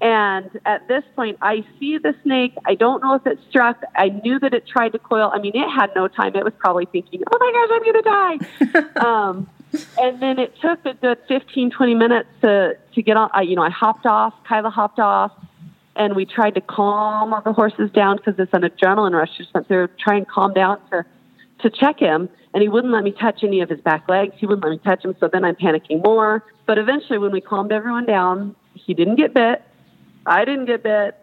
And 0.00 0.50
at 0.66 0.86
this 0.88 1.04
point, 1.14 1.38
I 1.40 1.64
see 1.78 1.96
the 1.96 2.14
snake. 2.22 2.54
I 2.66 2.74
don't 2.74 3.02
know 3.02 3.14
if 3.14 3.26
it 3.26 3.38
struck. 3.48 3.82
I 3.96 4.08
knew 4.08 4.38
that 4.40 4.52
it 4.52 4.66
tried 4.66 4.90
to 4.90 4.98
coil. 4.98 5.30
I 5.32 5.38
mean, 5.38 5.52
it 5.54 5.68
had 5.70 5.90
no 5.96 6.06
time. 6.06 6.36
It 6.36 6.44
was 6.44 6.52
probably 6.58 6.84
thinking, 6.84 7.22
"Oh 7.32 7.38
my 7.40 7.50
gosh, 7.52 7.70
I'm 7.72 7.82
going 7.82 8.74
to 8.74 8.82
die." 8.92 9.00
um, 9.06 9.50
and 9.98 10.20
then 10.20 10.38
it 10.38 10.54
took 10.60 10.84
a 10.84 10.94
good 10.94 11.18
15, 11.28 11.70
20 11.70 11.94
minutes 11.94 12.28
to 12.42 12.76
to 12.94 13.02
get 13.02 13.16
on. 13.16 13.30
I, 13.32 13.42
you 13.42 13.56
know, 13.56 13.62
I 13.62 13.70
hopped 13.70 14.04
off. 14.04 14.34
Kyla 14.46 14.70
hopped 14.70 14.98
off 14.98 15.32
and 15.96 16.14
we 16.14 16.24
tried 16.24 16.54
to 16.54 16.60
calm 16.60 17.32
all 17.32 17.40
the 17.40 17.52
horses 17.52 17.90
down 17.90 18.16
because 18.16 18.34
it's 18.38 18.52
an 18.52 18.62
adrenaline 18.62 19.12
rush. 19.12 19.30
Just 19.36 19.52
went 19.54 19.68
there, 19.68 19.88
try 19.98 20.16
and 20.16 20.28
calm 20.28 20.52
down 20.52 20.78
to 20.90 21.04
to 21.58 21.70
check 21.70 21.98
him, 21.98 22.28
and 22.52 22.62
he 22.62 22.68
wouldn't 22.68 22.92
let 22.92 23.02
me 23.02 23.12
touch 23.12 23.42
any 23.42 23.62
of 23.62 23.70
his 23.70 23.80
back 23.80 24.06
legs. 24.10 24.34
He 24.36 24.44
wouldn't 24.44 24.62
let 24.62 24.72
me 24.72 24.78
touch 24.78 25.02
him. 25.02 25.16
So 25.18 25.28
then 25.32 25.42
I'm 25.42 25.56
panicking 25.56 26.04
more. 26.04 26.44
But 26.66 26.76
eventually, 26.76 27.18
when 27.18 27.32
we 27.32 27.40
calmed 27.40 27.72
everyone 27.72 28.04
down, 28.04 28.54
he 28.74 28.92
didn't 28.92 29.16
get 29.16 29.32
bit. 29.32 29.62
I 30.26 30.44
didn't 30.44 30.66
get 30.66 30.82
bit. 30.82 31.16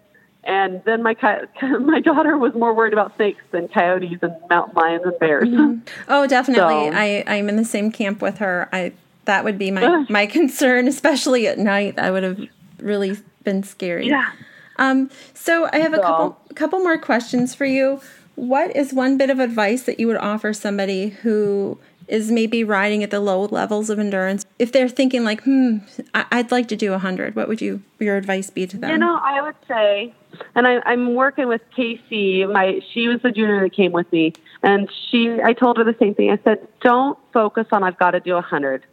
And 0.45 0.83
then 0.83 1.03
my 1.03 1.15
my 1.79 2.01
daughter 2.01 2.37
was 2.37 2.53
more 2.53 2.73
worried 2.73 2.93
about 2.93 3.15
snakes 3.15 3.43
than 3.51 3.67
coyotes 3.69 4.19
and 4.21 4.35
mountain 4.49 4.75
lions 4.75 5.03
and 5.05 5.19
bears. 5.19 5.47
Mm-hmm. 5.47 5.79
Oh, 6.07 6.27
definitely. 6.27 6.91
So, 6.91 6.97
I 6.97 7.23
I'm 7.27 7.49
in 7.49 7.55
the 7.55 7.65
same 7.65 7.91
camp 7.91 8.21
with 8.21 8.39
her. 8.39 8.67
I 8.73 8.93
that 9.25 9.43
would 9.43 9.57
be 9.57 9.71
my 9.71 10.05
my 10.09 10.25
concern, 10.39 10.87
especially 10.87 11.47
at 11.47 11.57
night. 11.59 11.97
I 11.97 12.11
would 12.11 12.23
have 12.23 12.39
really 12.79 13.17
been 13.43 13.63
scary. 13.63 14.07
Yeah. 14.07 14.31
Um, 14.77 15.09
so 15.33 15.69
I 15.71 15.77
have 15.77 15.93
a 15.93 15.99
couple 15.99 16.37
couple 16.55 16.79
more 16.79 16.97
questions 16.97 17.55
for 17.55 17.65
you. 17.65 18.01
What 18.35 18.75
is 18.75 18.91
one 18.91 19.17
bit 19.17 19.29
of 19.29 19.39
advice 19.39 19.83
that 19.83 19.99
you 19.99 20.07
would 20.07 20.17
offer 20.17 20.53
somebody 20.53 21.09
who 21.09 21.77
is 22.07 22.31
maybe 22.31 22.63
riding 22.63 23.03
at 23.03 23.11
the 23.11 23.19
low 23.19 23.45
levels 23.45 23.89
of 23.89 23.99
endurance? 23.99 24.45
If 24.59 24.71
they're 24.71 24.89
thinking 24.89 25.23
like, 25.23 25.43
hmm, 25.43 25.77
I- 26.13 26.25
would 26.33 26.51
like 26.51 26.67
to 26.69 26.75
do 26.75 26.93
a 26.93 26.99
hundred, 26.99 27.35
what 27.35 27.47
would 27.47 27.61
you 27.61 27.81
your 27.99 28.17
advice 28.17 28.49
be 28.49 28.67
to 28.67 28.77
them? 28.77 28.91
You 28.91 28.97
know, 28.97 29.19
I 29.21 29.41
would 29.41 29.55
say, 29.67 30.13
and 30.55 30.67
I, 30.67 30.81
I'm 30.85 31.15
working 31.15 31.47
with 31.47 31.61
Casey. 31.75 32.45
My 32.45 32.81
she 32.93 33.07
was 33.07 33.21
the 33.21 33.31
junior 33.31 33.61
that 33.61 33.73
came 33.73 33.91
with 33.91 34.11
me, 34.11 34.33
and 34.61 34.89
she 35.09 35.39
I 35.43 35.53
told 35.53 35.77
her 35.77 35.83
the 35.83 35.95
same 35.99 36.15
thing. 36.15 36.31
I 36.31 36.39
said, 36.43 36.67
don't 36.81 37.17
focus 37.31 37.67
on 37.71 37.83
I've 37.83 37.97
got 37.97 38.11
to 38.11 38.19
do 38.19 38.35
a 38.35 38.41
hundred. 38.41 38.85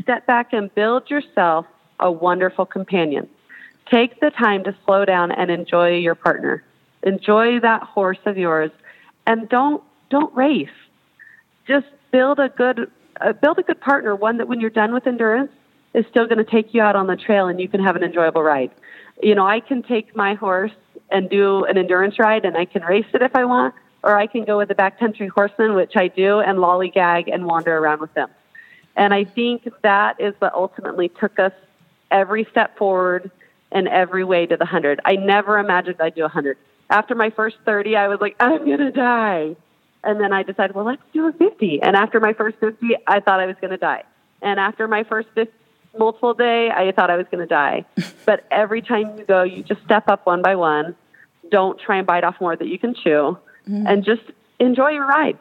Step 0.00 0.26
back 0.26 0.52
and 0.52 0.74
build 0.74 1.08
yourself 1.08 1.66
a 1.98 2.10
wonderful 2.12 2.66
companion 2.66 3.28
Take 3.90 4.18
the 4.20 4.30
time 4.30 4.64
to 4.64 4.74
slow 4.84 5.04
down 5.04 5.30
and 5.30 5.50
enjoy 5.50 5.96
your 5.96 6.16
partner. 6.16 6.64
Enjoy 7.04 7.60
that 7.60 7.82
horse 7.84 8.18
of 8.24 8.36
yours, 8.36 8.70
and 9.26 9.48
don't 9.48 9.82
don't 10.10 10.34
race. 10.34 10.68
Just 11.68 11.86
build 12.10 12.38
a 12.38 12.48
good 12.48 12.90
uh, 13.20 13.32
build 13.32 13.58
a 13.58 13.62
good 13.62 13.80
partner, 13.80 14.14
one 14.14 14.36
that 14.38 14.48
when 14.48 14.60
you're 14.60 14.70
done 14.70 14.92
with 14.92 15.06
endurance 15.06 15.50
is 15.94 16.04
still 16.10 16.26
going 16.26 16.38
to 16.38 16.50
take 16.50 16.74
you 16.74 16.82
out 16.82 16.94
on 16.94 17.06
the 17.06 17.16
trail 17.16 17.46
and 17.46 17.58
you 17.58 17.68
can 17.68 17.82
have 17.82 17.96
an 17.96 18.02
enjoyable 18.02 18.42
ride. 18.42 18.70
You 19.22 19.34
know, 19.34 19.46
I 19.46 19.60
can 19.60 19.82
take 19.82 20.14
my 20.14 20.34
horse 20.34 20.72
and 21.10 21.30
do 21.30 21.64
an 21.64 21.78
endurance 21.78 22.18
ride, 22.18 22.44
and 22.44 22.56
I 22.56 22.64
can 22.64 22.82
race 22.82 23.06
it 23.14 23.22
if 23.22 23.34
I 23.34 23.44
want, 23.44 23.74
or 24.02 24.18
I 24.18 24.26
can 24.26 24.44
go 24.44 24.58
with 24.58 24.68
the 24.68 24.74
backcountry 24.74 25.28
horseman, 25.28 25.74
which 25.74 25.96
I 25.96 26.08
do, 26.08 26.40
and 26.40 26.58
lollygag 26.58 27.32
and 27.32 27.46
wander 27.46 27.76
around 27.76 28.00
with 28.00 28.12
them. 28.14 28.28
And 28.96 29.14
I 29.14 29.24
think 29.24 29.68
that 29.82 30.20
is 30.20 30.34
what 30.38 30.52
ultimately 30.54 31.08
took 31.08 31.38
us 31.38 31.52
every 32.10 32.46
step 32.50 32.76
forward 32.76 33.30
and 33.72 33.88
every 33.88 34.24
way 34.24 34.46
to 34.46 34.56
the 34.56 34.64
100. 34.64 35.00
I 35.04 35.16
never 35.16 35.58
imagined 35.58 35.96
I'd 36.00 36.14
do 36.14 36.22
a 36.22 36.24
100. 36.24 36.56
After 36.88 37.14
my 37.14 37.30
first 37.30 37.56
30, 37.64 37.96
I 37.96 38.08
was 38.08 38.20
like, 38.20 38.36
I'm 38.40 38.64
going 38.64 38.78
to 38.78 38.92
die. 38.92 39.56
And 40.04 40.20
then 40.20 40.32
I 40.32 40.42
decided, 40.42 40.76
well, 40.76 40.84
let's 40.84 41.02
do 41.12 41.26
a 41.26 41.32
50. 41.32 41.82
And 41.82 41.96
after 41.96 42.20
my 42.20 42.32
first 42.32 42.58
50, 42.58 42.96
I 43.06 43.20
thought 43.20 43.40
I 43.40 43.46
was 43.46 43.56
going 43.60 43.72
to 43.72 43.76
die. 43.76 44.04
And 44.42 44.60
after 44.60 44.86
my 44.86 45.02
first 45.04 45.28
50, 45.34 45.52
multiple 45.98 46.34
day, 46.34 46.70
I 46.70 46.92
thought 46.92 47.10
I 47.10 47.16
was 47.16 47.26
going 47.30 47.40
to 47.40 47.46
die. 47.46 47.84
but 48.26 48.44
every 48.50 48.82
time 48.82 49.18
you 49.18 49.24
go, 49.24 49.42
you 49.42 49.62
just 49.62 49.82
step 49.84 50.08
up 50.08 50.26
one 50.26 50.42
by 50.42 50.54
one. 50.54 50.94
Don't 51.50 51.78
try 51.78 51.98
and 51.98 52.06
bite 52.06 52.24
off 52.24 52.40
more 52.40 52.56
that 52.56 52.66
you 52.66 52.78
can 52.78 52.94
chew, 52.94 53.38
mm-hmm. 53.68 53.86
and 53.86 54.04
just 54.04 54.22
enjoy 54.58 54.90
your 54.90 55.06
ride. 55.06 55.38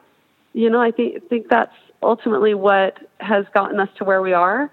You 0.54 0.70
know, 0.70 0.80
I 0.80 0.92
think 0.92 1.28
think 1.30 1.50
that's 1.50 1.74
ultimately 2.04 2.54
what 2.54 2.98
has 3.20 3.46
gotten 3.54 3.80
us 3.80 3.90
to 3.98 4.04
where 4.04 4.22
we 4.22 4.34
are 4.34 4.70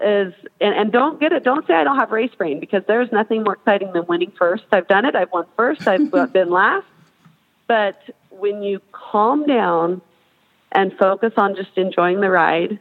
is 0.00 0.32
and, 0.60 0.74
and 0.74 0.92
don't 0.92 1.20
get 1.20 1.30
it 1.32 1.44
don't 1.44 1.66
say 1.66 1.74
i 1.74 1.84
don't 1.84 1.98
have 1.98 2.10
race 2.10 2.30
brain 2.38 2.58
because 2.58 2.82
there's 2.86 3.12
nothing 3.12 3.42
more 3.42 3.54
exciting 3.54 3.92
than 3.92 4.06
winning 4.06 4.32
first 4.38 4.64
i've 4.72 4.88
done 4.88 5.04
it 5.04 5.14
i've 5.14 5.30
won 5.30 5.44
first 5.56 5.86
i've 5.86 6.10
been 6.32 6.48
last 6.48 6.86
but 7.66 8.00
when 8.40 8.62
you 8.62 8.80
calm 8.92 9.46
down 9.46 10.00
and 10.72 10.92
focus 10.98 11.32
on 11.36 11.54
just 11.54 11.76
enjoying 11.76 12.20
the 12.20 12.30
ride 12.30 12.78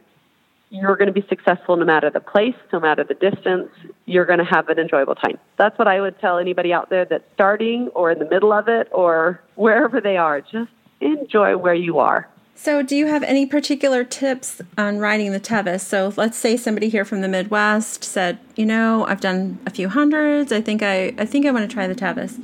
you're 0.71 0.95
going 0.95 1.07
to 1.07 1.13
be 1.13 1.25
successful 1.27 1.75
no 1.75 1.85
matter 1.85 2.09
the 2.09 2.19
place 2.19 2.55
no 2.71 2.79
matter 2.79 3.03
the 3.03 3.15
distance 3.15 3.69
you're 4.05 4.25
going 4.25 4.39
to 4.39 4.45
have 4.45 4.69
an 4.69 4.79
enjoyable 4.79 5.15
time 5.15 5.37
that's 5.57 5.77
what 5.77 5.87
i 5.87 5.99
would 5.99 6.17
tell 6.19 6.37
anybody 6.37 6.71
out 6.71 6.89
there 6.89 7.05
that's 7.05 7.23
starting 7.33 7.87
or 7.89 8.11
in 8.11 8.19
the 8.19 8.29
middle 8.29 8.53
of 8.53 8.67
it 8.67 8.87
or 8.91 9.41
wherever 9.55 9.99
they 9.99 10.17
are 10.17 10.41
just 10.41 10.71
enjoy 11.01 11.57
where 11.57 11.73
you 11.73 11.99
are 11.99 12.29
so, 12.61 12.81
do 12.81 12.93
you 12.93 13.05
have 13.05 13.23
any 13.23 13.45
particular 13.45 14.03
tips 14.03 14.61
on 14.77 14.99
riding 14.99 15.31
the 15.31 15.39
Tevis? 15.39 15.81
So, 15.81 16.11
let's 16.17 16.37
say 16.37 16.57
somebody 16.57 16.89
here 16.89 17.05
from 17.05 17.21
the 17.21 17.29
Midwest 17.29 18.03
said, 18.03 18.37
"You 18.57 18.65
know, 18.65 19.05
I've 19.05 19.21
done 19.21 19.59
a 19.65 19.69
few 19.69 19.87
hundreds. 19.87 20.51
I 20.51 20.59
think 20.59 20.83
I, 20.83 21.13
I 21.17 21.23
think 21.23 21.45
I 21.45 21.51
want 21.51 21.69
to 21.69 21.73
try 21.73 21.87
the 21.87 21.95
Tevis." 21.95 22.37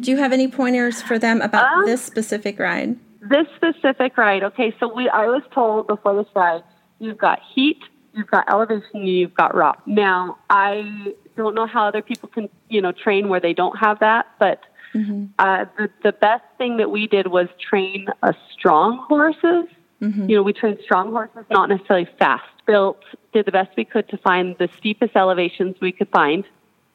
Do 0.00 0.10
you 0.10 0.16
have 0.18 0.32
any 0.32 0.48
pointers 0.48 1.02
for 1.02 1.18
them 1.18 1.40
about 1.40 1.78
um, 1.78 1.86
this 1.86 2.02
specific 2.02 2.58
ride? 2.58 2.98
This 3.20 3.46
specific 3.56 4.16
ride. 4.16 4.42
Okay, 4.44 4.74
so 4.78 4.92
we 4.94 5.08
I 5.08 5.26
was 5.26 5.42
told 5.52 5.86
before 5.86 6.22
this 6.22 6.32
ride, 6.34 6.62
you've 6.98 7.18
got 7.18 7.40
heat, 7.54 7.80
you've 8.12 8.30
got 8.30 8.50
elevation, 8.50 9.06
you've 9.06 9.34
got 9.34 9.54
rock. 9.54 9.82
Now, 9.86 10.38
I 10.50 11.14
don't 11.36 11.54
know 11.54 11.66
how 11.66 11.86
other 11.86 12.02
people 12.02 12.28
can, 12.28 12.48
you 12.68 12.80
know, 12.80 12.92
train 12.92 13.28
where 13.28 13.40
they 13.40 13.54
don't 13.54 13.76
have 13.78 13.98
that, 14.00 14.26
but 14.38 14.62
Mm-hmm. 14.94 15.26
Uh, 15.38 15.64
the, 15.76 15.90
the 16.02 16.12
best 16.12 16.44
thing 16.56 16.78
that 16.78 16.90
we 16.90 17.06
did 17.06 17.28
was 17.28 17.48
train 17.60 18.06
a 18.22 18.34
strong 18.52 19.04
horses. 19.08 19.66
Mm-hmm. 20.00 20.28
You 20.28 20.36
know, 20.36 20.42
we 20.42 20.52
trained 20.52 20.78
strong 20.82 21.10
horses, 21.10 21.44
not 21.50 21.68
necessarily 21.68 22.08
fast. 22.18 22.44
Built, 22.66 23.02
did 23.32 23.46
the 23.46 23.52
best 23.52 23.70
we 23.76 23.84
could 23.84 24.08
to 24.10 24.18
find 24.18 24.56
the 24.58 24.68
steepest 24.78 25.16
elevations 25.16 25.76
we 25.80 25.92
could 25.92 26.08
find, 26.10 26.44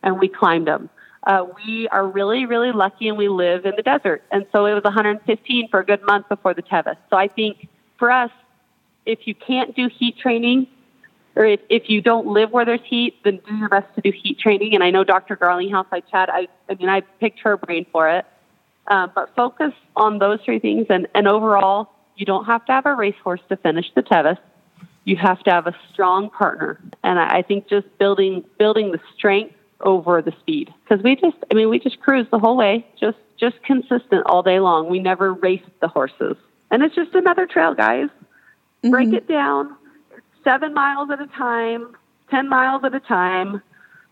and 0.01 0.19
we 0.19 0.27
climbed 0.27 0.67
them. 0.67 0.89
Uh, 1.25 1.45
we 1.65 1.87
are 1.89 2.05
really, 2.05 2.45
really 2.45 2.71
lucky, 2.71 3.07
and 3.07 3.17
we 3.17 3.29
live 3.29 3.65
in 3.65 3.73
the 3.75 3.81
desert. 3.81 4.23
And 4.31 4.45
so 4.51 4.65
it 4.65 4.73
was 4.73 4.83
115 4.83 5.69
for 5.69 5.79
a 5.79 5.85
good 5.85 6.03
month 6.03 6.27
before 6.27 6.53
the 6.53 6.61
Tevis. 6.61 6.97
So 7.09 7.15
I 7.15 7.27
think 7.27 7.67
for 7.97 8.11
us, 8.11 8.31
if 9.05 9.19
you 9.25 9.33
can't 9.33 9.75
do 9.75 9.87
heat 9.87 10.17
training, 10.17 10.67
or 11.35 11.45
if, 11.45 11.61
if 11.69 11.89
you 11.89 12.01
don't 12.01 12.27
live 12.27 12.51
where 12.51 12.65
there's 12.65 12.83
heat, 12.85 13.15
then 13.23 13.39
do 13.47 13.55
your 13.55 13.69
best 13.69 13.87
to 13.95 14.01
do 14.01 14.11
heat 14.11 14.37
training. 14.37 14.75
And 14.75 14.83
I 14.83 14.91
know 14.91 15.03
Dr. 15.03 15.35
Garlinghouse, 15.35 15.87
I 15.91 16.01
chat, 16.01 16.29
I, 16.31 16.47
I 16.69 16.75
mean, 16.75 16.89
I 16.89 17.01
picked 17.01 17.39
her 17.39 17.57
brain 17.57 17.85
for 17.91 18.09
it. 18.09 18.25
Um, 18.87 19.11
but 19.15 19.33
focus 19.35 19.71
on 19.95 20.19
those 20.19 20.39
three 20.43 20.59
things. 20.59 20.87
And, 20.89 21.07
and 21.15 21.27
overall, 21.27 21.89
you 22.17 22.25
don't 22.25 22.45
have 22.45 22.65
to 22.65 22.73
have 22.73 22.85
a 22.85 22.93
racehorse 22.93 23.39
to 23.49 23.55
finish 23.57 23.85
the 23.95 24.01
Tevis. 24.01 24.37
You 25.05 25.15
have 25.15 25.41
to 25.43 25.51
have 25.51 25.67
a 25.67 25.75
strong 25.91 26.29
partner. 26.29 26.79
And 27.03 27.17
I, 27.17 27.37
I 27.37 27.41
think 27.41 27.69
just 27.69 27.87
building, 27.97 28.43
building 28.59 28.91
the 28.91 28.99
strength 29.15 29.55
over 29.83 30.21
the 30.21 30.33
speed. 30.39 30.73
Because 30.83 31.03
we 31.03 31.15
just, 31.15 31.37
I 31.51 31.53
mean, 31.53 31.69
we 31.69 31.79
just 31.79 31.99
cruise 31.99 32.27
the 32.31 32.39
whole 32.39 32.57
way, 32.57 32.85
just, 32.99 33.17
just 33.39 33.61
consistent 33.63 34.25
all 34.25 34.41
day 34.41 34.59
long. 34.59 34.89
We 34.89 34.99
never 34.99 35.33
race 35.33 35.63
the 35.81 35.87
horses. 35.87 36.35
And 36.71 36.81
it's 36.81 36.95
just 36.95 37.13
another 37.13 37.45
trail, 37.45 37.73
guys. 37.73 38.07
Mm-hmm. 38.07 38.89
Break 38.89 39.13
it 39.13 39.27
down 39.27 39.75
seven 40.43 40.73
miles 40.73 41.09
at 41.09 41.21
a 41.21 41.27
time, 41.27 41.95
10 42.29 42.49
miles 42.49 42.83
at 42.83 42.93
a 42.93 42.99
time, 42.99 43.61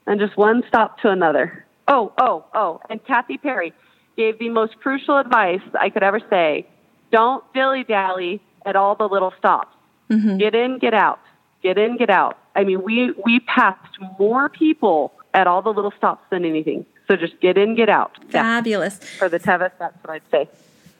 and 0.08 0.20
just 0.20 0.38
one 0.38 0.64
stop 0.68 1.00
to 1.00 1.10
another. 1.10 1.66
Oh, 1.88 2.14
oh, 2.18 2.46
oh. 2.54 2.82
And 2.90 3.04
Kathy 3.06 3.38
Perry 3.38 3.74
gave 4.16 4.40
the 4.40 4.50
most 4.50 4.78
crucial 4.80 5.18
advice 5.18 5.62
I 5.80 5.90
could 5.90 6.04
ever 6.04 6.22
say 6.30 6.68
don't 7.12 7.44
dilly 7.54 7.84
dally 7.84 8.42
at 8.66 8.76
all 8.76 8.96
the 8.96 9.08
little 9.08 9.34
stops. 9.38 9.76
Mm-hmm. 10.10 10.38
Get 10.38 10.56
in, 10.56 10.80
get 10.80 10.94
out. 10.94 11.20
Get 11.62 11.78
in, 11.78 11.98
get 11.98 12.10
out. 12.10 12.38
I 12.56 12.64
mean, 12.64 12.84
we, 12.84 13.12
we 13.26 13.42
passed 13.42 13.98
more 14.18 14.50
people 14.50 15.12
at 15.34 15.48
all 15.48 15.62
the 15.62 15.72
little 15.74 15.92
stops 15.92 16.24
than 16.30 16.46
anything. 16.46 16.86
So 17.08 17.16
just 17.16 17.40
get 17.40 17.58
in, 17.58 17.76
get 17.76 17.90
out. 17.90 18.12
Fabulous. 18.30 19.00
Yeah. 19.02 19.08
For 19.20 19.30
the 19.30 19.40
Tevis, 19.40 19.72
that's 19.80 19.96
what 20.04 20.14
I'd 20.14 20.22
say. 20.32 20.50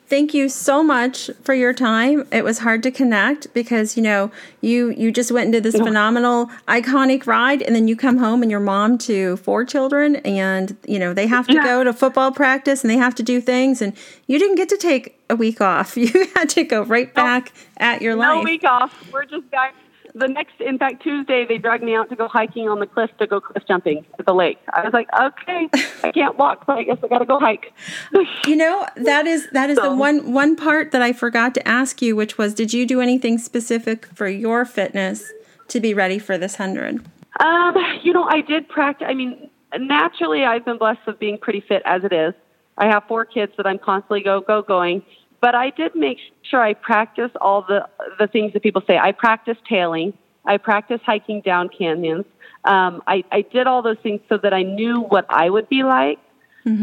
thank 0.08 0.34
you 0.34 0.50
so 0.50 0.84
much 0.84 1.30
for 1.42 1.54
your 1.54 1.74
time. 1.74 2.28
It 2.34 2.44
was 2.44 2.60
hard 2.60 2.84
to 2.84 2.92
connect 2.92 3.54
because 3.54 3.96
you 3.96 4.04
know 4.04 4.30
you 4.60 4.90
you 4.90 5.10
just 5.12 5.32
went 5.32 5.48
into 5.48 5.62
this 5.62 5.76
phenomenal, 5.88 6.48
iconic 6.68 7.26
ride, 7.28 7.62
and 7.62 7.74
then 7.76 7.88
you 7.88 7.96
come 7.96 8.18
home 8.18 8.42
and 8.42 8.52
you're 8.52 8.60
mom 8.60 8.98
to 9.00 9.38
four 9.38 9.64
children, 9.64 10.18
and 10.18 10.76
you 10.86 11.00
know 11.00 11.14
they 11.14 11.28
have 11.28 11.48
to 11.48 11.54
Yeah. 11.54 11.64
go 11.64 11.84
to 11.86 11.94
football 11.94 12.32
practice 12.34 12.84
and 12.84 12.92
they 12.92 12.98
have 12.98 13.16
to 13.16 13.24
do 13.24 13.40
things, 13.40 13.82
and 13.82 13.94
you 14.28 14.38
didn't 14.38 14.56
get 14.56 14.68
to 14.70 14.78
take 14.78 15.18
a 15.30 15.36
week 15.36 15.62
off. 15.62 15.96
You 16.02 16.28
had 16.36 16.50
to 16.50 16.64
go 16.66 16.84
right 16.84 17.14
back 17.14 17.54
at 17.78 18.02
your 18.02 18.16
No 18.18 18.36
life. 18.36 18.44
week 18.44 18.66
off. 18.66 18.92
We're 19.14 19.24
just 19.26 19.50
back. 19.50 19.76
The 20.14 20.28
next, 20.28 20.60
in 20.60 20.78
fact, 20.78 21.04
Tuesday 21.04 21.46
they 21.46 21.58
dragged 21.58 21.84
me 21.84 21.96
out 21.96 22.10
to 22.10 22.16
go 22.16 22.28
hiking 22.28 22.68
on 22.68 22.80
the 22.80 22.86
cliff 22.86 23.10
to 23.20 23.28
go 23.28 23.40
cliff 23.40 23.64
jumping 23.68 24.06
at 24.20 24.26
the 24.26 24.34
lake. 24.34 24.58
I 24.74 24.84
was 24.84 24.94
like, 24.94 25.08
okay, 25.20 25.70
I 26.04 26.12
can't 26.14 26.38
walk, 26.38 26.66
so 26.66 26.74
I 26.74 26.84
guess 26.84 26.98
I 27.04 27.08
got 27.08 27.20
to 27.20 27.26
go 27.26 27.40
hike. 27.40 27.74
You 28.48 28.56
know 28.56 28.86
that 28.96 29.28
is 29.28 29.48
that 29.52 29.70
is 29.70 29.78
the 29.78 29.94
one 29.94 30.34
one 30.34 30.56
part 30.56 30.92
that 30.92 31.02
I 31.02 31.14
forgot 31.14 31.54
to 31.56 31.68
ask 31.68 32.02
you, 32.02 32.16
which 32.16 32.38
was, 32.38 32.54
did 32.54 32.74
you 32.74 32.86
do 32.86 33.00
anything 33.00 33.38
specific 33.38 34.08
for 34.08 34.28
your 34.28 34.66
fitness 34.66 35.32
to 35.70 35.80
be 35.80 35.94
ready 35.94 36.20
for 36.20 36.38
this 36.38 36.56
hundred? 36.56 37.06
Um, 37.40 37.76
you 38.04 38.14
know, 38.14 38.24
I 38.24 38.42
did 38.42 38.68
practice. 38.68 39.08
I 39.10 39.14
mean, 39.14 39.50
naturally, 39.78 40.44
I've 40.44 40.66
been 40.66 40.78
blessed 40.78 41.00
with 41.08 41.20
being 41.20 41.38
pretty 41.38 41.62
fit 41.62 41.82
as 41.86 42.04
it 42.04 42.12
is. 42.12 42.34
I 42.78 42.88
have 42.88 43.04
four 43.08 43.26
kids 43.26 43.54
that 43.58 43.68
I'm 43.68 43.80
constantly 43.80 44.22
go 44.22 44.42
go 44.42 44.62
going, 44.62 45.04
but 45.42 45.56
I 45.56 45.72
did 45.72 45.96
make 45.96 46.20
sure 46.44 46.62
I 46.62 46.74
practice 46.74 47.32
all 47.42 47.64
the 47.64 47.88
the 48.20 48.28
things 48.28 48.54
that 48.54 48.64
people 48.64 48.82
say. 48.88 48.98
I 48.98 49.12
practice 49.12 49.58
tailing. 49.68 50.14
I 50.46 50.58
practice 50.58 51.02
hiking 51.06 51.42
down 51.42 51.70
canyons. 51.70 52.26
Um, 52.64 53.02
I, 53.08 53.24
I 53.32 53.42
did 53.42 53.68
all 53.68 53.82
those 53.82 53.98
things 54.02 54.22
so 54.30 54.38
that 54.38 54.54
I 54.54 54.64
knew 54.64 55.02
what 55.02 55.26
I 55.30 55.50
would 55.50 55.68
be 55.70 55.84
like, 55.84 56.20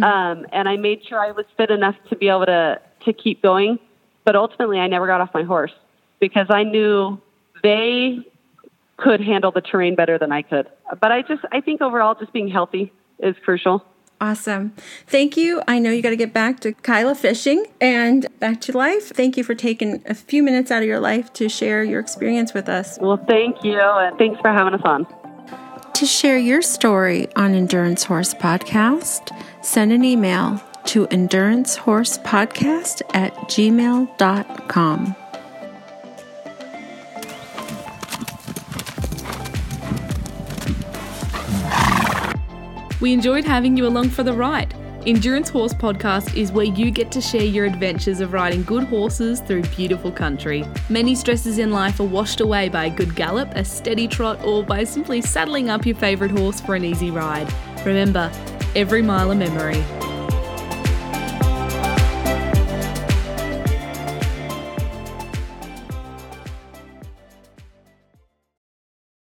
um, 0.02 0.46
and 0.52 0.68
I 0.68 0.76
made 0.76 1.04
sure 1.08 1.20
I 1.20 1.30
was 1.30 1.46
fit 1.56 1.70
enough 1.70 1.94
to 2.10 2.16
be 2.16 2.28
able 2.28 2.46
to 2.46 2.80
to 3.04 3.12
keep 3.12 3.42
going. 3.42 3.78
But 4.24 4.36
ultimately, 4.36 4.78
I 4.78 4.88
never 4.88 5.06
got 5.06 5.20
off 5.20 5.30
my 5.32 5.44
horse 5.44 5.72
because 6.20 6.46
I 6.50 6.64
knew 6.64 7.20
they 7.62 8.18
could 8.96 9.20
handle 9.20 9.52
the 9.52 9.60
terrain 9.60 9.94
better 9.94 10.18
than 10.18 10.32
I 10.32 10.42
could. 10.42 10.68
But 11.00 11.12
I 11.12 11.22
just, 11.22 11.42
I 11.52 11.60
think 11.60 11.80
overall, 11.80 12.14
just 12.14 12.32
being 12.32 12.48
healthy 12.48 12.92
is 13.20 13.36
crucial. 13.44 13.84
Awesome. 14.20 14.72
Thank 15.06 15.36
you. 15.36 15.62
I 15.68 15.78
know 15.78 15.92
you 15.92 16.02
got 16.02 16.10
to 16.10 16.16
get 16.16 16.32
back 16.32 16.58
to 16.60 16.72
Kyla 16.72 17.14
fishing 17.14 17.66
and 17.80 18.26
back 18.40 18.60
to 18.62 18.76
life. 18.76 19.10
Thank 19.10 19.36
you 19.36 19.44
for 19.44 19.54
taking 19.54 20.02
a 20.06 20.14
few 20.14 20.42
minutes 20.42 20.72
out 20.72 20.82
of 20.82 20.88
your 20.88 20.98
life 20.98 21.32
to 21.34 21.48
share 21.48 21.84
your 21.84 22.00
experience 22.00 22.52
with 22.52 22.68
us. 22.68 22.98
Well, 23.00 23.16
thank 23.28 23.62
you, 23.62 23.78
and 23.78 24.18
thanks 24.18 24.40
for 24.40 24.50
having 24.50 24.74
us 24.74 24.82
on. 24.84 25.06
To 25.94 26.06
share 26.06 26.38
your 26.38 26.62
story 26.62 27.32
on 27.34 27.54
Endurance 27.54 28.04
Horse 28.04 28.34
Podcast, 28.34 29.36
send 29.64 29.92
an 29.92 30.04
email 30.04 30.60
to 30.86 31.06
endurancehorsepodcast 31.08 33.02
at 33.14 33.34
gmail.com. 33.34 35.16
We 43.00 43.12
enjoyed 43.12 43.44
having 43.44 43.76
you 43.76 43.86
along 43.86 44.10
for 44.10 44.24
the 44.24 44.32
ride. 44.32 44.74
Endurance 45.06 45.48
Horse 45.48 45.72
Podcast 45.72 46.36
is 46.36 46.50
where 46.50 46.64
you 46.66 46.90
get 46.90 47.12
to 47.12 47.20
share 47.20 47.44
your 47.44 47.64
adventures 47.64 48.20
of 48.20 48.32
riding 48.32 48.64
good 48.64 48.84
horses 48.84 49.40
through 49.40 49.62
beautiful 49.62 50.10
country. 50.10 50.64
Many 50.88 51.14
stresses 51.14 51.58
in 51.58 51.70
life 51.70 52.00
are 52.00 52.04
washed 52.04 52.40
away 52.40 52.68
by 52.68 52.86
a 52.86 52.90
good 52.90 53.14
gallop, 53.14 53.52
a 53.54 53.64
steady 53.64 54.08
trot, 54.08 54.44
or 54.44 54.64
by 54.64 54.82
simply 54.82 55.22
saddling 55.22 55.70
up 55.70 55.86
your 55.86 55.96
favourite 55.96 56.36
horse 56.36 56.60
for 56.60 56.74
an 56.74 56.84
easy 56.84 57.12
ride. 57.12 57.52
Remember, 57.86 58.32
every 58.74 59.02
mile 59.02 59.30
a 59.30 59.34
memory. 59.36 59.84